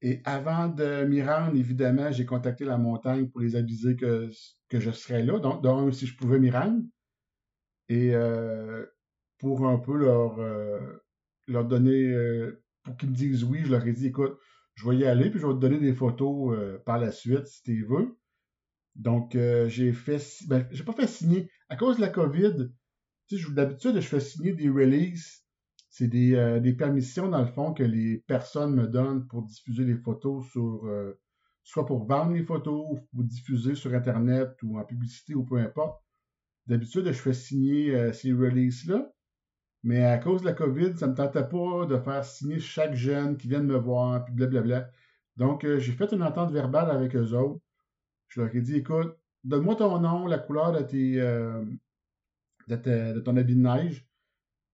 Et 0.01 0.22
avant 0.25 0.67
de 0.67 1.06
m'y 1.06 1.24
rendre, 1.24 1.58
évidemment, 1.58 2.12
j'ai 2.12 2.25
contacté 2.25 2.65
la 2.65 2.77
montagne 2.77 3.27
pour 3.29 3.41
les 3.41 3.56
aviser 3.56 3.96
que, 3.96 4.29
je 4.72 4.91
serais 4.91 5.24
là. 5.24 5.39
Donc, 5.39 5.94
si 5.94 6.06
je 6.06 6.15
pouvais 6.15 6.39
m'y 6.39 6.51
rendre. 6.51 6.84
Et 7.89 8.13
euh, 8.13 8.86
pour 9.39 9.67
un 9.67 9.77
peu 9.77 9.98
leur, 9.98 10.39
euh, 10.39 11.03
leur 11.48 11.65
donner, 11.65 12.12
euh, 12.12 12.63
pour 12.84 12.98
qu'ils 12.98 13.10
me 13.10 13.15
disent 13.15 13.44
oui, 13.44 13.62
je 13.65 13.72
leur 13.72 13.86
ai 13.88 13.94
dit, 13.94 14.08
écoute, 14.08 14.38
je 14.77 14.89
vais 14.89 14.98
y 14.98 15.05
aller, 15.05 15.29
puis 15.29 15.39
je 15.39 15.48
vais 15.48 15.53
te 15.53 15.60
donner 15.60 15.79
des 15.79 15.93
photos 15.93 16.57
par 16.86 16.98
la 17.00 17.12
suite 17.12 17.48
si 17.48 17.63
tu 17.63 17.86
veux. 17.86 18.17
Donc, 18.96 19.38
j'ai 19.67 19.91
fait, 19.91 20.24
ben, 20.48 20.67
j'ai 20.72 20.84
pas 20.84 20.93
fait 20.93 21.07
signer. 21.07 21.50
À 21.69 21.75
cause 21.75 21.98
de 21.98 22.01
la 22.01 22.10
COVID, 22.10 22.69
tu 23.27 23.38
sais, 23.38 23.51
d'habitude, 23.51 23.96
je 23.96 24.07
fais 24.07 24.19
signer 24.19 24.53
des 24.53 24.69
releases 24.69 25.43
c'est 25.98 26.13
euh, 26.13 26.60
des, 26.60 26.74
permissions, 26.74 27.27
dans 27.27 27.41
le 27.41 27.48
fond, 27.48 27.74
que 27.74 27.81
les 27.81 28.19
personnes 28.27 28.75
me 28.75 28.88
donnent 28.88 29.25
pour 29.25 29.41
diffuser 29.41 29.84
les 29.84 29.96
photos 29.96 30.48
sur, 30.51 30.86
euh, 30.86 31.19
soit 31.63 31.88
pour 31.88 32.05
vendre 32.05 32.34
les 32.34 32.43
photos, 32.43 33.00
ou 33.13 33.24
diffuser 33.24 33.74
sur 33.74 33.96
Internet 33.96 34.51
ou 34.62 34.77
en 34.77 34.86
publicité 34.86 35.34
ou 35.34 35.43
peu 35.43 35.57
importe. 35.57 36.00
D'habitude, 36.67 37.05
je 37.07 37.13
fais 37.13 37.34
signer 37.34 37.96
euh, 37.96 38.13
ces 38.13 38.31
releases-là, 38.31 39.12
mais 39.88 40.03
à 40.06 40.17
cause 40.17 40.41
de 40.41 40.48
la 40.48 40.53
COVID, 40.53 40.98
ça 40.98 41.08
ne 41.08 41.12
me 41.12 41.17
tentait 41.17 41.48
pas 41.48 41.86
de 41.86 41.98
faire 41.98 42.24
signer 42.25 42.60
chaque 42.60 42.94
jeune 42.94 43.38
qui 43.38 43.48
vient 43.48 43.62
de 43.62 43.65
me 43.65 43.77
voir, 43.77 44.25
puis 44.25 44.34
blablabla. 44.34 44.89
Donc, 45.38 45.65
j'ai 45.65 45.91
fait 45.94 46.12
une 46.13 46.24
entente 46.24 46.51
verbale 46.51 46.91
avec 46.91 47.15
eux 47.15 47.34
autres. 47.34 47.62
Je 48.27 48.41
leur 48.41 48.56
ai 48.56 48.62
dit, 48.62 48.77
écoute, 48.77 49.15
donne-moi 49.44 49.75
ton 49.75 50.00
nom, 50.00 50.27
la 50.27 50.39
couleur 50.39 50.72
de, 50.74 50.82
tes, 50.82 51.15
de 52.67 53.20
ton 53.20 53.38
habit 53.38 53.56
de 53.56 53.62
neige 53.62 54.08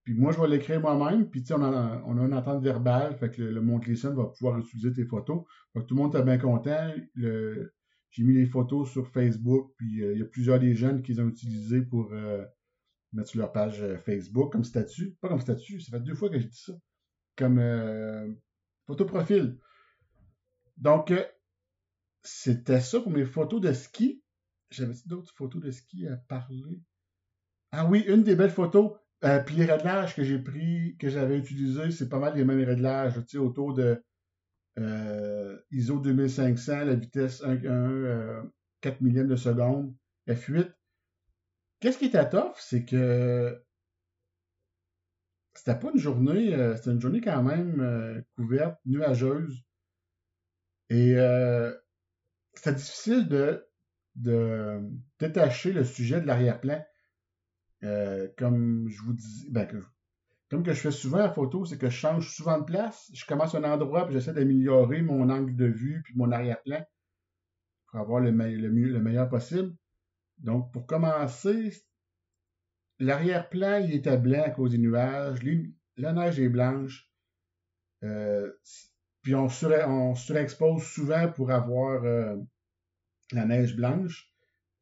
puis 0.04 0.16
moi, 0.16 0.34
je 0.34 0.40
vais 0.40 0.48
l'écrire 0.48 0.82
moi-même. 0.82 1.30
Puis, 1.30 1.42
tu 1.42 1.48
sais, 1.48 1.54
on 1.54 1.64
a, 1.64 2.02
on 2.06 2.18
a 2.18 2.26
une 2.26 2.34
entente 2.34 2.62
verbale. 2.62 3.16
Fait 3.16 3.30
que 3.30 3.42
le, 3.42 3.52
le 3.52 4.10
va 4.16 4.26
pouvoir 4.26 4.60
utiliser 4.60 4.92
tes 4.92 5.06
photos. 5.06 5.44
Fait 5.74 5.80
que 5.80 5.86
tout 5.86 5.96
le 5.96 6.02
monde 6.02 6.16
est 6.16 6.24
bien 6.24 6.38
content. 6.38 6.92
j'ai 7.16 8.24
mis 8.24 8.34
les 8.34 8.46
photos 8.46 8.92
sur 8.92 9.08
Facebook. 9.08 9.72
Puis, 9.78 10.04
euh, 10.04 10.14
il 10.14 10.20
y 10.20 10.22
a 10.22 10.26
plusieurs 10.26 10.60
des 10.60 10.76
jeunes 10.76 11.02
qui 11.02 11.14
les 11.14 11.22
ont 11.22 11.30
utilisés 11.30 11.82
pour 11.82 12.12
euh, 12.12 12.44
mettre 13.14 13.30
sur 13.30 13.40
leur 13.40 13.52
page 13.52 13.82
euh, 13.82 13.98
Facebook 13.98 14.52
comme 14.52 14.64
statut. 14.64 15.16
Pas 15.22 15.30
comme 15.30 15.42
statut, 15.42 15.80
ça 15.80 15.92
fait 15.92 16.04
deux 16.04 16.16
fois 16.16 16.30
que 16.30 16.40
j'ai 16.40 16.48
dit 16.48 16.62
ça. 16.62 16.74
Comme 17.36 17.60
photo 18.86 19.06
profil. 19.06 19.58
Donc, 20.78 21.12
c'était 22.22 22.80
ça 22.80 23.00
pour 23.00 23.12
mes 23.12 23.26
photos 23.26 23.60
de 23.60 23.74
ski. 23.74 24.22
J'avais 24.70 24.94
d'autres 25.06 25.34
photos 25.36 25.62
de 25.62 25.72
ski 25.72 26.08
à 26.08 26.16
parler. 26.16 26.82
Ah 27.72 27.86
oui, 27.86 28.04
une 28.08 28.24
des 28.24 28.36
belles 28.36 28.52
photos. 28.52 28.92
Euh, 29.24 29.40
puis 29.40 29.56
les 29.56 29.66
réglages 29.66 30.16
que 30.16 30.24
j'ai 30.24 30.40
pris, 30.40 30.98
que 31.00 31.10
j'avais 31.10 31.38
utilisés, 31.38 31.92
c'est 31.92 32.10
pas 32.10 32.20
mal 32.20 32.36
les 32.36 32.44
mêmes 32.44 32.64
réglages, 32.64 33.14
tu 33.14 33.24
sais, 33.30 33.38
autour 33.38 33.74
de 33.74 34.04
euh, 34.80 35.58
ISO 35.72 36.00
2500, 36.00 36.86
la 36.86 36.96
vitesse 36.96 37.42
1, 37.44 38.44
4 38.82 39.02
millièmes 39.02 39.30
de 39.30 39.36
seconde, 39.36 39.96
F8. 40.28 40.72
Qu'est-ce 41.84 41.98
qui 41.98 42.06
était 42.06 42.30
tough, 42.30 42.56
c'est 42.60 42.86
que 42.86 43.62
c'était 45.54 45.78
pas 45.78 45.92
une 45.94 46.00
journée, 46.00 46.56
euh, 46.56 46.78
c'était 46.78 46.92
une 46.92 47.02
journée 47.02 47.20
quand 47.20 47.44
même 47.44 48.24
couverte, 48.38 48.80
nuageuse. 48.86 49.66
Et 50.90 51.18
c'était 52.54 52.76
difficile 52.76 53.28
de, 53.28 53.68
détacher 55.20 55.74
le 55.74 55.84
sujet 55.84 56.22
de 56.22 56.26
l'arrière-plan. 56.26 56.82
Euh, 57.84 58.30
comme 58.38 58.88
je 58.88 59.02
vous 59.02 59.12
dis, 59.12 59.50
ben, 59.52 59.68
comme 60.50 60.64
que 60.64 60.72
je 60.72 60.80
fais 60.80 60.92
souvent 60.92 61.18
la 61.18 61.34
photo, 61.34 61.66
c'est 61.66 61.78
que 61.78 61.90
je 61.90 61.98
change 61.98 62.34
souvent 62.34 62.60
de 62.60 62.64
place. 62.64 63.12
Je 63.14 63.26
commence 63.26 63.56
un 63.56 63.66
endroit 63.66 64.06
puis 64.06 64.14
j'essaie 64.14 64.32
d'améliorer 64.32 65.02
mon 65.02 65.30
angle 65.30 65.58
de 65.58 65.66
vue 65.66 66.02
puis 66.06 66.14
mon 66.16 66.32
arrière-plan 66.32 66.82
pour 67.88 68.00
avoir 68.00 68.22
le, 68.22 68.32
meilleur 68.32 69.28
possible. 69.28 69.76
Donc, 70.40 70.72
pour 70.74 70.86
commencer, 70.86 71.72
l'arrière-plan, 73.00 73.88
était 73.88 74.18
blanc 74.18 74.44
à 74.44 74.50
cause 74.50 74.72
des 74.72 74.78
nuages. 74.78 75.40
la 75.98 76.14
neige 76.14 76.40
est 76.40 76.50
blanche. 76.50 77.10
Euh, 78.04 78.52
puis 79.22 79.36
on, 79.36 79.48
on 79.88 80.16
surexpose 80.16 80.84
souvent 80.84 81.32
pour 81.32 81.52
avoir 81.52 82.04
euh, 82.04 82.36
la 83.32 83.46
neige 83.46 83.76
blanche 83.76 84.34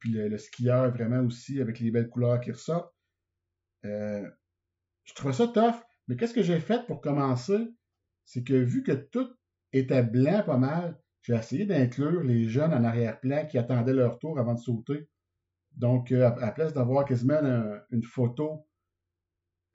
puis 0.02 0.12
le, 0.12 0.38
skieur 0.38 0.92
vraiment 0.92 1.22
aussi 1.22 1.62
avec 1.62 1.80
les 1.80 1.92
belles 1.92 2.10
couleurs 2.10 2.42
qui 2.42 2.52
ressortent. 2.52 2.94
Euh, 3.86 4.28
je 5.06 5.14
trouvais 5.14 5.34
ça 5.34 5.48
tough, 5.48 5.80
mais 6.08 6.18
qu'est-ce 6.18 6.34
que 6.34 6.44
j'ai 6.44 6.60
fait 6.60 6.86
pour 6.88 7.02
commencer? 7.02 7.68
C'est 8.26 8.44
que 8.44 8.54
vu 8.54 8.84
que 8.84 8.92
tout 8.92 9.30
était 9.72 10.04
blanc 10.04 10.44
pas 10.44 10.58
mal, 10.58 11.00
j'ai 11.22 11.36
essayé 11.36 11.66
d'inclure 11.66 12.24
les 12.24 12.50
jeunes 12.50 12.74
en 12.74 12.84
arrière-plan 12.84 13.46
qui 13.46 13.60
attendaient 13.60 13.94
leur 13.94 14.18
tour 14.18 14.40
avant 14.40 14.56
de 14.56 14.60
sauter. 14.60 15.08
Donc, 15.76 16.12
euh, 16.12 16.28
à, 16.28 16.40
la 16.40 16.52
place 16.52 16.74
d'avoir 16.74 17.06
quasiment 17.06 17.42
une 17.92 18.04
photo 18.04 18.68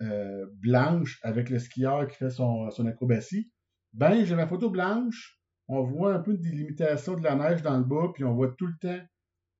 euh, 0.03 0.47
blanche 0.53 1.19
avec 1.23 1.51
le 1.51 1.59
skieur 1.59 2.07
qui 2.07 2.17
fait 2.17 2.31
son, 2.31 2.69
acrobatie, 2.87 3.51
ben, 3.93 4.25
j'ai 4.25 4.35
ma 4.35 4.47
photo 4.47 4.71
blanche, 4.71 5.41
on 5.69 5.83
voit 5.83 6.15
un 6.15 6.21
peu 6.21 6.35
de 6.35 6.43
délimitation 6.43 7.15
de 7.15 7.23
la 7.23 7.35
neige 7.35 7.63
dans 7.63 7.79
le 7.79 7.85
bas, 7.85 8.11
puis 8.15 8.25
on 8.25 8.35
voit 8.35 8.53
tout 8.53 8.67
le 8.67 8.77
temps 8.81 9.05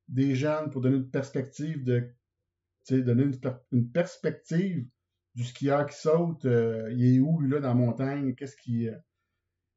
des 0.09 0.35
jeunes 0.35 0.71
pour 0.71 0.81
donner 0.83 0.97
une 0.97 1.11
perspective 1.11 1.85
de 1.85 2.15
donner 2.95 3.25
une, 3.73 3.91
perspective 3.91 4.87
du 5.35 5.45
skieur 5.45 5.87
qui 5.87 5.97
saute, 5.97 6.45
euh, 6.45 6.91
il 6.93 7.17
est 7.17 7.21
où 7.21 7.41
là 7.41 7.61
dans 7.61 7.69
la 7.69 7.75
montagne, 7.75 8.35
qu'est-ce 8.35 8.57
qui 8.57 8.89
euh, 8.89 8.97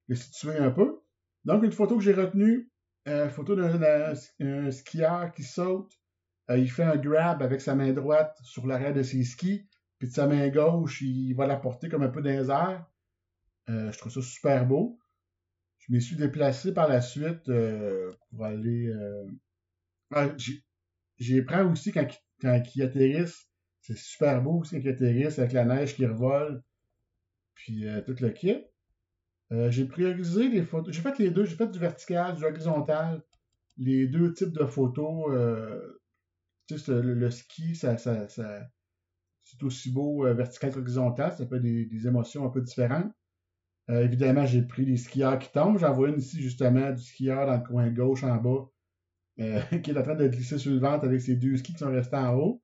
est 0.09 0.15
situé 0.15 0.57
un 0.57 0.71
peu. 0.71 1.01
Donc 1.45 1.63
une 1.63 1.71
photo 1.71 1.97
que 1.97 2.03
j'ai 2.03 2.13
retenue, 2.13 2.71
euh, 3.07 3.29
photo 3.29 3.55
d'un 3.55 4.71
skieur 4.71 5.31
qui 5.31 5.43
saute, 5.43 5.91
il 6.57 6.69
fait 6.69 6.83
un 6.83 6.97
grab 6.97 7.41
avec 7.43 7.61
sa 7.61 7.75
main 7.75 7.93
droite 7.93 8.37
sur 8.43 8.65
l'arrière 8.65 8.93
de 8.93 9.03
ses 9.03 9.23
skis, 9.23 9.67
puis 9.99 10.07
de 10.07 10.13
sa 10.13 10.27
main 10.27 10.47
gauche, 10.49 11.01
il 11.01 11.33
va 11.33 11.45
la 11.45 11.57
porter 11.57 11.89
comme 11.89 12.03
un 12.03 12.09
peu 12.09 12.21
dans 12.21 12.49
airs. 12.49 12.85
je 13.67 13.97
trouve 13.97 14.11
ça 14.11 14.21
super 14.21 14.65
beau. 14.65 14.99
Je 15.79 15.93
m'y 15.93 16.01
suis 16.01 16.15
déplacé 16.15 16.73
par 16.73 16.87
la 16.87 17.01
suite 17.01 17.51
pour 18.29 18.45
aller. 18.45 18.91
Ah, 20.11 20.29
J'y 21.19 21.41
prends 21.41 21.69
aussi 21.71 21.91
quand, 21.91 22.07
quand 22.41 22.63
ils 22.75 22.81
atterrissent. 22.81 23.47
C'est 23.81 23.97
super 23.97 24.41
beau 24.41 24.59
aussi 24.59 24.75
quand 24.75 24.81
ils 24.81 24.89
atterrissent 24.89 25.39
avec 25.39 25.51
la 25.51 25.65
neige 25.65 25.95
qui 25.95 26.05
revole. 26.05 26.63
Puis 27.53 27.85
tout 28.05 28.15
le 28.21 28.29
kit. 28.29 28.63
j'ai 29.51 29.85
priorisé 29.85 30.47
les 30.47 30.63
photos. 30.63 30.95
J'ai 30.95 31.01
fait 31.01 31.19
les 31.19 31.29
deux. 31.29 31.45
J'ai 31.45 31.55
fait 31.55 31.67
du 31.67 31.79
vertical, 31.79 32.35
du 32.35 32.43
horizontal. 32.43 33.21
Les 33.77 34.07
deux 34.07 34.33
types 34.33 34.53
de 34.53 34.65
photos. 34.65 35.98
Tu 36.69 36.77
sais, 36.77 37.01
le, 37.01 37.31
ski, 37.31 37.75
c'est 37.75 37.89
aussi 39.63 39.91
beau 39.91 40.25
euh, 40.25 40.33
vertical 40.33 40.71
qu'horizontal. 40.71 41.33
Ça 41.35 41.47
fait 41.47 41.59
des, 41.59 41.85
des, 41.85 42.07
émotions 42.07 42.45
un 42.45 42.49
peu 42.49 42.61
différentes. 42.61 43.11
Euh, 43.89 44.03
évidemment, 44.03 44.45
j'ai 44.45 44.61
pris 44.61 44.85
les 44.85 44.97
skieurs 44.97 45.39
qui 45.39 45.51
tombent. 45.51 45.79
J'en 45.79 45.93
vois 45.93 46.09
une 46.09 46.19
ici, 46.19 46.39
justement, 46.41 46.91
du 46.91 47.01
skieur 47.01 47.47
dans 47.47 47.57
le 47.57 47.63
coin 47.63 47.89
gauche 47.89 48.23
en 48.23 48.37
bas, 48.37 48.69
euh, 49.39 49.61
qui 49.83 49.89
est 49.89 49.97
en 49.97 50.03
train 50.03 50.13
de 50.13 50.27
glisser 50.27 50.59
sur 50.59 50.71
le 50.71 50.77
ventre 50.77 51.05
avec 51.05 51.21
ses 51.21 51.35
deux 51.35 51.57
skis 51.57 51.73
qui 51.73 51.79
sont 51.79 51.91
restés 51.91 52.17
en 52.17 52.35
haut. 52.35 52.61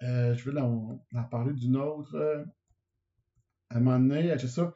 je 0.00 0.50
vais 0.50 0.58
en, 0.58 0.98
parler 1.30 1.52
d'une 1.52 1.76
autre. 1.76 2.16
à 3.68 3.76
un 3.76 3.80
moment 3.80 3.98
donné, 3.98 4.34
c'est 4.38 4.48
ça. 4.48 4.74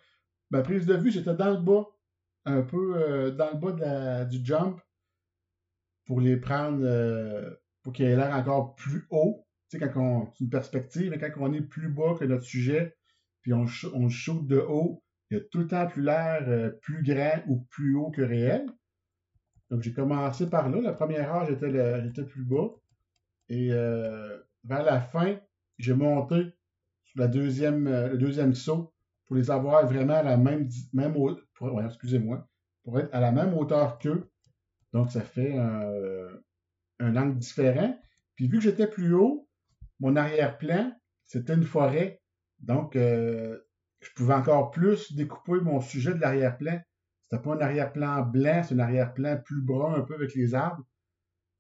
Ma 0.51 0.61
prise 0.61 0.85
de 0.85 0.95
vue, 0.97 1.11
j'étais 1.11 1.35
dans 1.35 1.51
le 1.51 1.63
bas, 1.63 1.87
un 2.45 2.61
peu 2.61 3.33
dans 3.33 3.51
le 3.53 3.59
bas 3.59 4.25
du 4.27 4.45
jump, 4.45 4.79
pour 6.05 6.21
les 6.21 6.37
prendre, 6.37 6.85
pour 7.83 7.93
qu'ils 7.93 8.07
aient 8.07 8.17
l'air 8.17 8.35
encore 8.35 8.75
plus 8.75 9.07
haut. 9.11 9.47
Tu 9.71 9.79
sais, 9.79 9.89
quand 9.89 10.01
on, 10.01 10.27
c'est 10.33 10.45
une 10.45 10.51
perspective, 10.51 11.11
mais 11.11 11.19
quand 11.19 11.31
on 11.39 11.53
est 11.53 11.61
plus 11.61 11.89
bas 11.89 12.15
que 12.19 12.25
notre 12.25 12.45
sujet, 12.45 12.97
puis 13.43 13.53
on, 13.53 13.67
on 13.95 14.09
shoot 14.09 14.47
de 14.47 14.59
haut, 14.59 15.03
il 15.31 15.39
y 15.39 15.41
a 15.41 15.45
tout 15.51 15.59
le 15.59 15.67
temps 15.67 15.87
plus 15.87 16.03
l'air 16.03 16.45
euh, 16.49 16.71
plus 16.83 17.03
grand 17.03 17.43
ou 17.49 17.61
plus 17.71 17.95
haut 17.95 18.11
que 18.11 18.23
réel. 18.23 18.67
Donc, 19.71 19.83
j'ai 19.83 19.93
commencé 19.93 20.49
par 20.49 20.71
là. 20.71 20.81
La 20.81 20.95
première 20.95 21.35
heure, 21.35 21.47
j'étais, 21.47 22.25
plus 22.25 22.45
bas. 22.45 22.71
Et 23.51 23.71
euh, 23.73 24.39
vers 24.65 24.83
la 24.83 25.01
fin, 25.01 25.39
j'ai 25.79 25.95
monté 25.95 26.37
sur 27.05 27.21
la 27.21 27.29
deuxième, 27.29 27.87
euh, 27.87 28.09
le 28.09 28.19
deuxième 28.19 28.55
saut 28.55 28.95
pour 29.27 29.37
les 29.37 29.51
avoir 29.51 29.87
vraiment 29.87 30.15
à 30.15 30.23
la 30.23 30.39
même, 30.39 30.69
même 30.95 31.13
pour, 31.13 31.83
excusez-moi, 31.83 32.49
pour 32.85 32.99
être 32.99 33.15
à 33.15 33.21
la 33.21 33.31
même 33.31 33.53
hauteur 33.53 33.99
qu'eux. 33.99 34.31
Donc, 34.95 35.11
ça 35.11 35.21
fait 35.21 35.59
un, 35.59 35.93
un 37.01 37.17
angle 37.17 37.39
différent. 37.39 37.99
Puis, 38.37 38.49
vu 38.49 38.59
que 38.59 38.65
j'étais 38.65 38.87
plus 38.87 39.15
haut, 39.15 39.49
mon 40.01 40.17
arrière-plan, 40.17 40.93
c'était 41.25 41.55
une 41.55 41.65
forêt. 41.65 42.21
Donc, 42.61 42.95
je 44.01 44.11
pouvais 44.15 44.35
encore 44.35 44.71
plus 44.71 45.15
découper 45.15 45.61
mon 45.61 45.81
sujet 45.81 46.15
de 46.15 46.21
l'arrière-plan. 46.21 46.81
C'était 47.29 47.43
pas 47.43 47.55
un 47.55 47.61
arrière-plan 47.61 48.23
blanc, 48.23 48.63
c'est 48.63 48.75
un 48.75 48.79
arrière-plan 48.79 49.39
plus 49.45 49.61
brun 49.61 49.95
un 49.95 50.03
peu 50.03 50.15
avec 50.15 50.35
les 50.35 50.55
arbres. 50.55 50.85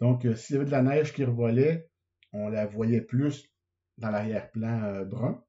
Donc, 0.00 0.25
euh, 0.25 0.35
s'il 0.35 0.54
y 0.54 0.57
avait 0.57 0.66
de 0.66 0.71
la 0.71 0.83
neige 0.83 1.12
qui 1.12 1.25
revolait, 1.25 1.90
on 2.33 2.49
la 2.49 2.66
voyait 2.66 3.00
plus 3.00 3.49
dans 3.99 4.11
l'arrière-plan 4.11 4.83
euh, 4.85 5.04
brun. 5.04 5.42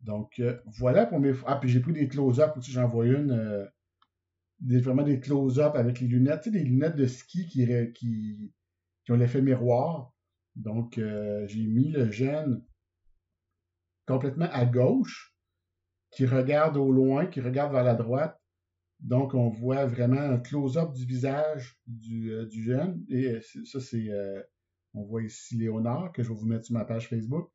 Donc, 0.00 0.40
euh, 0.40 0.58
voilà 0.78 1.06
pour 1.06 1.20
mes... 1.20 1.34
Ah, 1.46 1.56
puis 1.56 1.68
j'ai 1.68 1.80
pris 1.80 1.92
des 1.92 2.08
close-up 2.08 2.56
aussi, 2.56 2.72
j'en 2.72 2.88
vois 2.88 3.06
une. 3.06 3.68
des, 4.60 4.80
vraiment 4.80 5.02
des 5.02 5.20
close-up 5.20 5.74
avec 5.76 6.00
les 6.00 6.08
lunettes. 6.08 6.42
Tu 6.42 6.50
sais, 6.50 6.58
des 6.58 6.64
lunettes 6.64 6.96
de 6.96 7.06
ski 7.06 7.46
qui, 7.46 8.52
qui 9.04 9.12
ont 9.12 9.16
l'effet 9.16 9.42
miroir. 9.42 10.12
Donc, 10.56 10.94
j'ai 10.96 11.66
mis 11.66 11.90
le 11.90 12.10
gène 12.10 12.62
complètement 14.06 14.48
à 14.50 14.66
gauche 14.66 15.34
qui 16.10 16.26
regarde 16.26 16.76
au 16.76 16.90
loin, 16.92 17.26
qui 17.26 17.40
regarde 17.40 17.72
vers 17.72 17.84
la 17.84 17.94
droite. 17.94 18.40
Donc, 18.98 19.34
on 19.34 19.48
voit 19.48 19.86
vraiment 19.86 20.20
un 20.20 20.38
close-up 20.38 20.92
du 20.92 21.06
visage 21.06 21.80
du, 21.86 22.32
euh, 22.32 22.48
jeune. 22.50 23.04
Et 23.08 23.28
euh, 23.28 23.40
ça, 23.64 23.80
c'est. 23.80 24.10
Euh, 24.10 24.42
on 24.92 25.04
voit 25.04 25.22
ici 25.22 25.56
Léonard, 25.56 26.12
que 26.12 26.22
je 26.22 26.28
vais 26.28 26.34
vous 26.34 26.46
mettre 26.46 26.66
sur 26.66 26.74
ma 26.74 26.84
page 26.84 27.08
Facebook. 27.08 27.50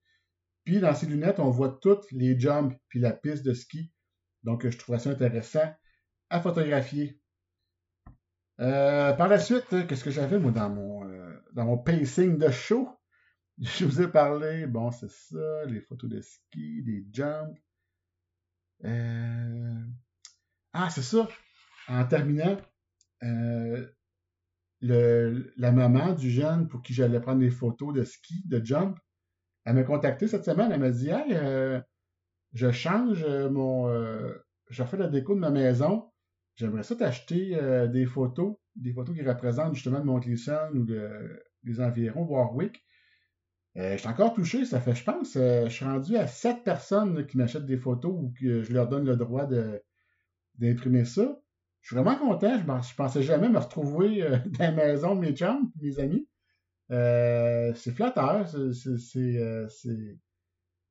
Puis, 0.63 0.79
dans 0.79 0.95
ces 0.95 1.05
lunettes, 1.05 1.39
on 1.39 1.51
voit 1.51 1.77
toutes 1.81 2.09
les 2.11 2.39
jumps 2.39 2.75
puis 2.87 2.99
la 2.99 3.11
piste 3.11 3.45
de 3.45 3.53
ski. 3.53 3.91
Donc, 4.43 4.67
je 4.67 4.77
trouve 4.77 4.97
ça 4.97 5.11
intéressant 5.11 5.71
à 6.29 6.41
photographier. 6.41 7.19
par 8.57 9.27
la 9.27 9.37
suite, 9.37 9.67
qu'est-ce 9.87 10.03
que 10.03 10.11
j'avais, 10.11 10.39
moi, 10.39 10.51
dans 10.51 10.69
mon, 10.69 11.04
dans 11.55 11.65
mon 11.65 11.77
pacing 11.77 12.37
de 12.37 12.49
show? 12.51 12.89
Je 13.57 13.85
vous 13.85 14.01
ai 14.01 14.07
parlé, 14.09 14.67
bon, 14.67 14.91
c'est 14.91 15.09
ça, 15.09 15.65
les 15.65 15.79
photos 15.79 16.09
de 16.09 16.21
ski, 16.21 16.83
des 16.83 17.07
jumps. 17.11 17.55
Euh, 18.83 19.81
ah, 20.73 20.89
c'est 20.89 21.01
ça. 21.01 21.27
En 21.87 22.05
terminant, 22.05 22.57
euh, 23.23 23.87
la 24.81 25.71
maman 25.71 26.13
du 26.13 26.29
jeune 26.29 26.67
pour 26.67 26.81
qui 26.81 26.93
j'allais 26.93 27.21
prendre 27.21 27.39
des 27.39 27.49
photos 27.49 27.93
de 27.93 28.03
ski, 28.03 28.43
de 28.45 28.63
jump, 28.63 28.99
elle 29.63 29.75
m'a 29.75 29.83
contacté 29.83 30.27
cette 30.27 30.43
semaine. 30.43 30.71
Elle 30.71 30.81
m'a 30.81 30.91
dit 30.91 31.09
Hey, 31.09 31.33
euh, 31.33 31.79
je 32.53 32.69
change 32.71 33.25
mon. 33.25 33.87
je 34.69 34.83
fais 34.83 34.97
la 34.97 35.07
déco 35.07 35.33
de 35.33 35.39
ma 35.39 35.49
maison. 35.49 36.11
J'aimerais 36.55 36.83
ça 36.83 36.95
t'acheter 36.95 37.57
des 37.91 38.05
photos, 38.05 38.57
des 38.75 38.93
photos 38.93 39.15
qui 39.15 39.23
représentent 39.23 39.75
justement 39.75 39.99
de 39.99 40.05
Montlisson 40.05 40.69
ou 40.73 40.83
de, 40.83 41.41
des 41.63 41.81
environs 41.81 42.25
Warwick. 42.25 42.83
Euh, 43.77 43.93
je 43.93 43.97
suis 43.97 44.07
encore 44.07 44.33
touché, 44.33 44.63
ça 44.63 44.79
fait, 44.79 44.95
je 44.95 45.03
pense, 45.03 45.35
euh, 45.35 45.65
je 45.65 45.73
suis 45.73 45.85
rendu 45.85 46.15
à 46.15 46.27
sept 46.27 46.63
personnes 46.63 47.25
qui 47.25 47.37
m'achètent 47.37 47.65
des 47.65 47.77
photos 47.77 48.13
ou 48.13 48.33
que 48.39 48.63
je 48.63 48.71
leur 48.71 48.87
donne 48.87 49.05
le 49.05 49.17
droit 49.17 49.47
d'imprimer 50.57 51.03
ça. 51.03 51.37
Je 51.81 51.89
suis 51.89 51.95
vraiment 51.95 52.17
content. 52.17 52.57
Je, 52.57 52.63
ne 52.63 52.95
pensais 52.95 53.21
jamais 53.21 53.49
me 53.49 53.59
retrouver 53.59 54.23
euh, 54.23 54.37
dans 54.45 54.65
la 54.65 54.71
maison 54.71 55.15
de 55.15 55.19
mes 55.19 55.33
chums, 55.33 55.71
mes 55.81 55.99
amis. 55.99 56.27
c'est 56.89 57.91
flatteur. 57.91 58.47
C'est. 58.47 60.17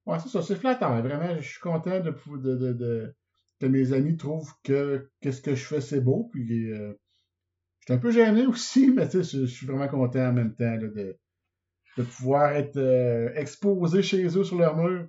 Ouais, 0.06 0.18
c'est 0.18 0.28
ça, 0.28 0.42
c'est 0.42 0.56
flatteur. 0.56 1.02
Vraiment, 1.02 1.36
je 1.40 1.48
suis 1.48 1.60
content 1.60 2.00
de, 2.00 2.10
de, 2.72 3.14
que 3.60 3.66
mes 3.66 3.94
amis 3.94 4.18
trouvent 4.18 4.52
que 4.62 5.10
ce 5.22 5.40
que 5.40 5.54
je 5.54 5.64
fais, 5.64 5.80
c'est 5.80 6.02
beau. 6.02 6.28
Puis, 6.30 6.70
je 7.84 7.92
suis 7.92 7.98
un 7.98 8.00
peu 8.00 8.10
gêné 8.10 8.46
aussi, 8.46 8.90
mais 8.96 9.10
je, 9.10 9.20
je 9.20 9.44
suis 9.44 9.66
vraiment 9.66 9.88
content 9.88 10.28
en 10.28 10.32
même 10.32 10.54
temps 10.54 10.78
de, 10.78 11.18
de 11.98 12.02
pouvoir 12.02 12.52
être 12.52 12.78
euh, 12.78 13.30
exposé 13.34 14.02
chez 14.02 14.24
eux 14.24 14.44
sur 14.44 14.58
leur 14.58 14.74
mur. 14.76 15.06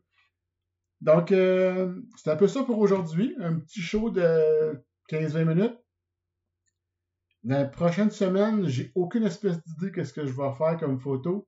Donc, 0.99 1.31
euh, 1.31 2.01
c'est 2.17 2.31
un 2.31 2.35
peu 2.35 2.49
ça 2.49 2.63
pour 2.63 2.79
aujourd'hui. 2.79 3.33
Un 3.39 3.59
petit 3.59 3.79
show 3.79 4.09
de 4.09 4.83
15-20 5.09 5.45
minutes. 5.45 5.77
La 7.45 7.63
prochaine 7.63 8.11
semaine, 8.11 8.67
j'ai 8.67 8.91
aucune 8.95 9.23
espèce 9.23 9.63
d'idée 9.63 9.91
de 9.91 10.03
ce 10.03 10.11
que 10.11 10.25
je 10.25 10.33
vais 10.33 10.51
faire 10.57 10.77
comme 10.77 10.99
photo. 10.99 11.47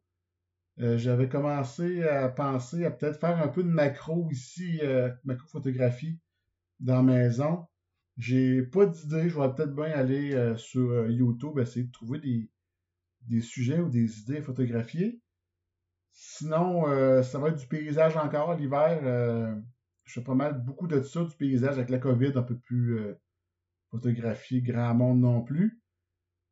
Euh, 0.79 0.97
j'avais 0.97 1.27
commencé 1.27 2.03
à 2.03 2.29
penser 2.29 2.85
à 2.85 2.91
peut-être 2.91 3.19
faire 3.19 3.41
un 3.41 3.47
peu 3.49 3.63
de 3.63 3.69
macro 3.69 4.29
ici, 4.31 4.79
macro 5.25 5.47
photographie 5.47 6.19
dans 6.79 6.97
la 6.97 7.03
maison. 7.03 7.65
J'ai 8.17 8.63
pas 8.63 8.85
d'idée. 8.85 9.29
Je 9.29 9.39
vais 9.39 9.53
peut-être 9.53 9.75
bien 9.75 9.91
aller 9.91 10.53
sur 10.57 11.09
YouTube 11.09 11.59
essayer 11.59 11.85
de 11.85 11.91
trouver 11.91 12.19
des, 12.19 12.49
des 13.27 13.41
sujets 13.41 13.79
ou 13.79 13.89
des 13.89 14.19
idées 14.21 14.41
photographiées. 14.41 15.21
Sinon, 16.19 16.87
euh, 16.87 17.21
ça 17.21 17.37
va 17.37 17.49
être 17.49 17.57
du 17.57 17.67
paysage 17.67 18.17
encore 18.17 18.55
l'hiver. 18.55 19.01
Euh, 19.03 19.55
je 20.03 20.13
fais 20.13 20.23
pas 20.23 20.33
mal 20.33 20.63
beaucoup 20.63 20.87
de 20.87 21.01
ça, 21.03 21.23
du 21.23 21.35
paysage 21.35 21.77
avec 21.77 21.91
la 21.91 21.99
COVID, 21.99 22.31
un 22.35 22.41
peu 22.41 22.57
plus 22.57 22.97
euh, 22.97 23.21
photographié 23.91 24.61
grand 24.63 24.95
monde 24.95 25.19
non 25.19 25.43
plus. 25.43 25.79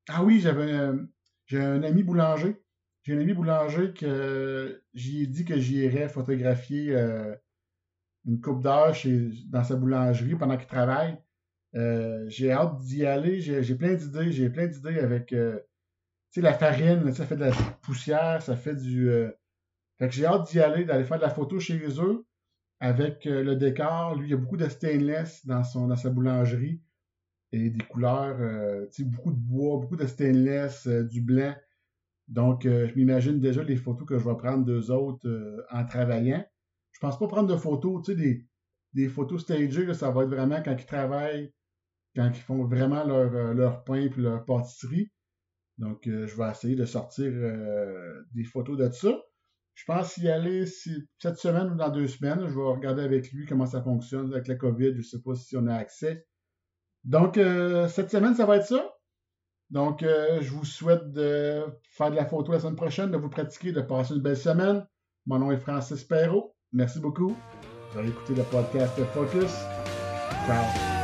Ah 0.08 0.24
oui, 0.24 0.40
j'avais 0.40 0.92
j'ai 1.48 1.60
un 1.60 1.82
ami 1.82 2.04
boulanger. 2.04 2.62
J'ai 3.02 3.16
un 3.16 3.20
ami 3.20 3.34
boulanger 3.34 3.92
que 3.94 4.84
j'y 4.94 5.24
ai 5.24 5.28
dit 5.28 5.46
que 5.46 5.60
j'irais 5.60 6.10
photographier 6.10 6.96
une 8.26 8.40
coupe 8.42 8.62
d'heure 8.62 8.96
dans 9.48 9.64
sa 9.64 9.76
boulangerie 9.76 10.36
pendant 10.36 10.58
qu'il 10.58 10.68
travaille. 10.68 11.18
J'ai 12.28 12.52
hâte 12.52 12.78
d'y 12.80 13.06
aller. 13.06 13.42
J'ai 13.42 13.76
plein 13.76 13.94
d'idées. 13.94 14.32
J'ai 14.32 14.50
plein 14.50 14.68
d'idées 14.68 15.00
avec 15.00 15.36
la 16.36 16.54
farine. 16.54 17.14
Ça 17.14 17.26
fait 17.26 17.36
de 17.36 17.46
la 17.46 17.52
poussière, 17.82 18.42
ça 18.42 18.56
fait 18.56 18.76
du 18.76 19.10
fait 19.98 20.10
que 20.10 20.14
j'ai 20.14 20.26
hâte 20.26 20.50
d'y 20.50 20.60
aller, 20.60 20.84
d'aller 20.86 21.06
faire 21.06 21.18
de 21.18 21.24
la 21.24 21.30
photo 21.30 21.60
chez 21.60 21.80
eux 22.00 22.26
avec 22.80 23.26
euh, 23.26 23.44
le 23.44 23.56
décor. 23.56 24.16
Lui, 24.16 24.28
il 24.28 24.32
y 24.32 24.34
a 24.34 24.38
beaucoup 24.38 24.58
de 24.58 24.68
stainless 24.68 25.46
dans, 25.46 25.64
son, 25.64 25.88
dans 25.88 25.96
sa 25.96 26.10
boulangerie 26.10 26.82
et 27.52 27.70
des 27.70 27.86
couleurs, 27.86 28.38
euh, 28.42 28.86
beaucoup 29.00 29.32
de 29.32 29.40
bois, 29.40 29.78
beaucoup 29.80 29.96
de 29.96 30.06
stainless, 30.06 30.88
euh, 30.88 31.04
du 31.04 31.22
blanc. 31.22 31.56
Donc, 32.28 32.64
je 32.64 32.92
m'imagine 32.96 33.40
déjà 33.40 33.62
les 33.62 33.76
photos 33.76 34.08
que 34.08 34.18
je 34.18 34.28
vais 34.28 34.36
prendre 34.36 34.66
d'eux 34.66 34.90
autres 34.90 35.64
en 35.70 35.86
travaillant. 35.86 36.44
Je 36.92 37.00
pense 37.00 37.20
pas 37.20 37.28
prendre 37.28 37.48
de 37.48 37.56
photos, 37.56 38.04
tu 38.04 38.14
sais, 38.14 38.18
des, 38.18 38.48
des 38.94 39.08
photos 39.08 39.44
stagées, 39.44 39.94
ça 39.94 40.10
va 40.10 40.24
être 40.24 40.30
vraiment 40.30 40.60
quand 40.64 40.76
ils 40.76 40.88
travaillent, 40.88 41.54
quand 42.16 42.30
ils 42.34 42.42
font 42.42 42.64
vraiment 42.66 43.04
leur, 43.04 43.54
leur 43.54 43.84
pain 43.84 43.96
et 43.96 44.10
leur 44.18 44.46
pâtisserie. 44.46 45.12
Donc, 45.78 46.04
je 46.06 46.36
vais 46.36 46.50
essayer 46.50 46.76
de 46.76 46.86
sortir 46.86 47.32
des 48.32 48.44
photos 48.44 48.78
de 48.78 48.90
ça. 48.92 49.16
Je 49.76 49.84
pense 49.84 50.18
y 50.18 50.30
aller 50.30 50.66
cette 50.66 51.38
semaine 51.38 51.72
ou 51.72 51.76
dans 51.76 51.90
deux 51.90 52.08
semaines. 52.08 52.48
Je 52.48 52.56
vais 52.56 52.62
regarder 52.62 53.04
avec 53.04 53.32
lui 53.32 53.46
comment 53.46 53.66
ça 53.66 53.82
fonctionne 53.82 54.32
avec 54.32 54.48
la 54.48 54.56
COVID. 54.56 54.94
Je 54.94 54.98
ne 54.98 55.04
sais 55.04 55.22
pas 55.22 55.36
si 55.36 55.58
on 55.58 55.68
a 55.68 55.76
accès. 55.76 56.26
Donc, 57.04 57.38
euh, 57.38 57.88
cette 57.88 58.10
semaine, 58.10 58.34
ça 58.34 58.46
va 58.46 58.58
être 58.58 58.66
ça. 58.66 58.96
Donc, 59.70 60.02
euh, 60.02 60.42
je 60.42 60.50
vous 60.52 60.66
souhaite 60.66 61.12
de 61.12 61.66
faire 61.92 62.10
de 62.10 62.16
la 62.16 62.26
photo 62.26 62.52
la 62.52 62.60
semaine 62.60 62.76
prochaine, 62.76 63.12
de 63.12 63.18
vous 63.18 63.30
pratiquer, 63.30 63.72
de 63.72 63.82
passer 63.82 64.16
une 64.16 64.22
belle 64.22 64.38
semaine. 64.38 64.86
Mon 65.26 65.40
nom 65.40 65.52
est 65.52 65.58
Francis 65.58 66.04
Perrault. 66.04 66.56
Merci 66.72 67.00
beaucoup. 67.00 67.36
Vous 67.92 68.00
avez 68.00 68.10
écouté 68.10 68.34
le 68.34 68.44
podcast 68.44 68.94
Focus. 69.14 69.52
Ciao. 70.48 70.95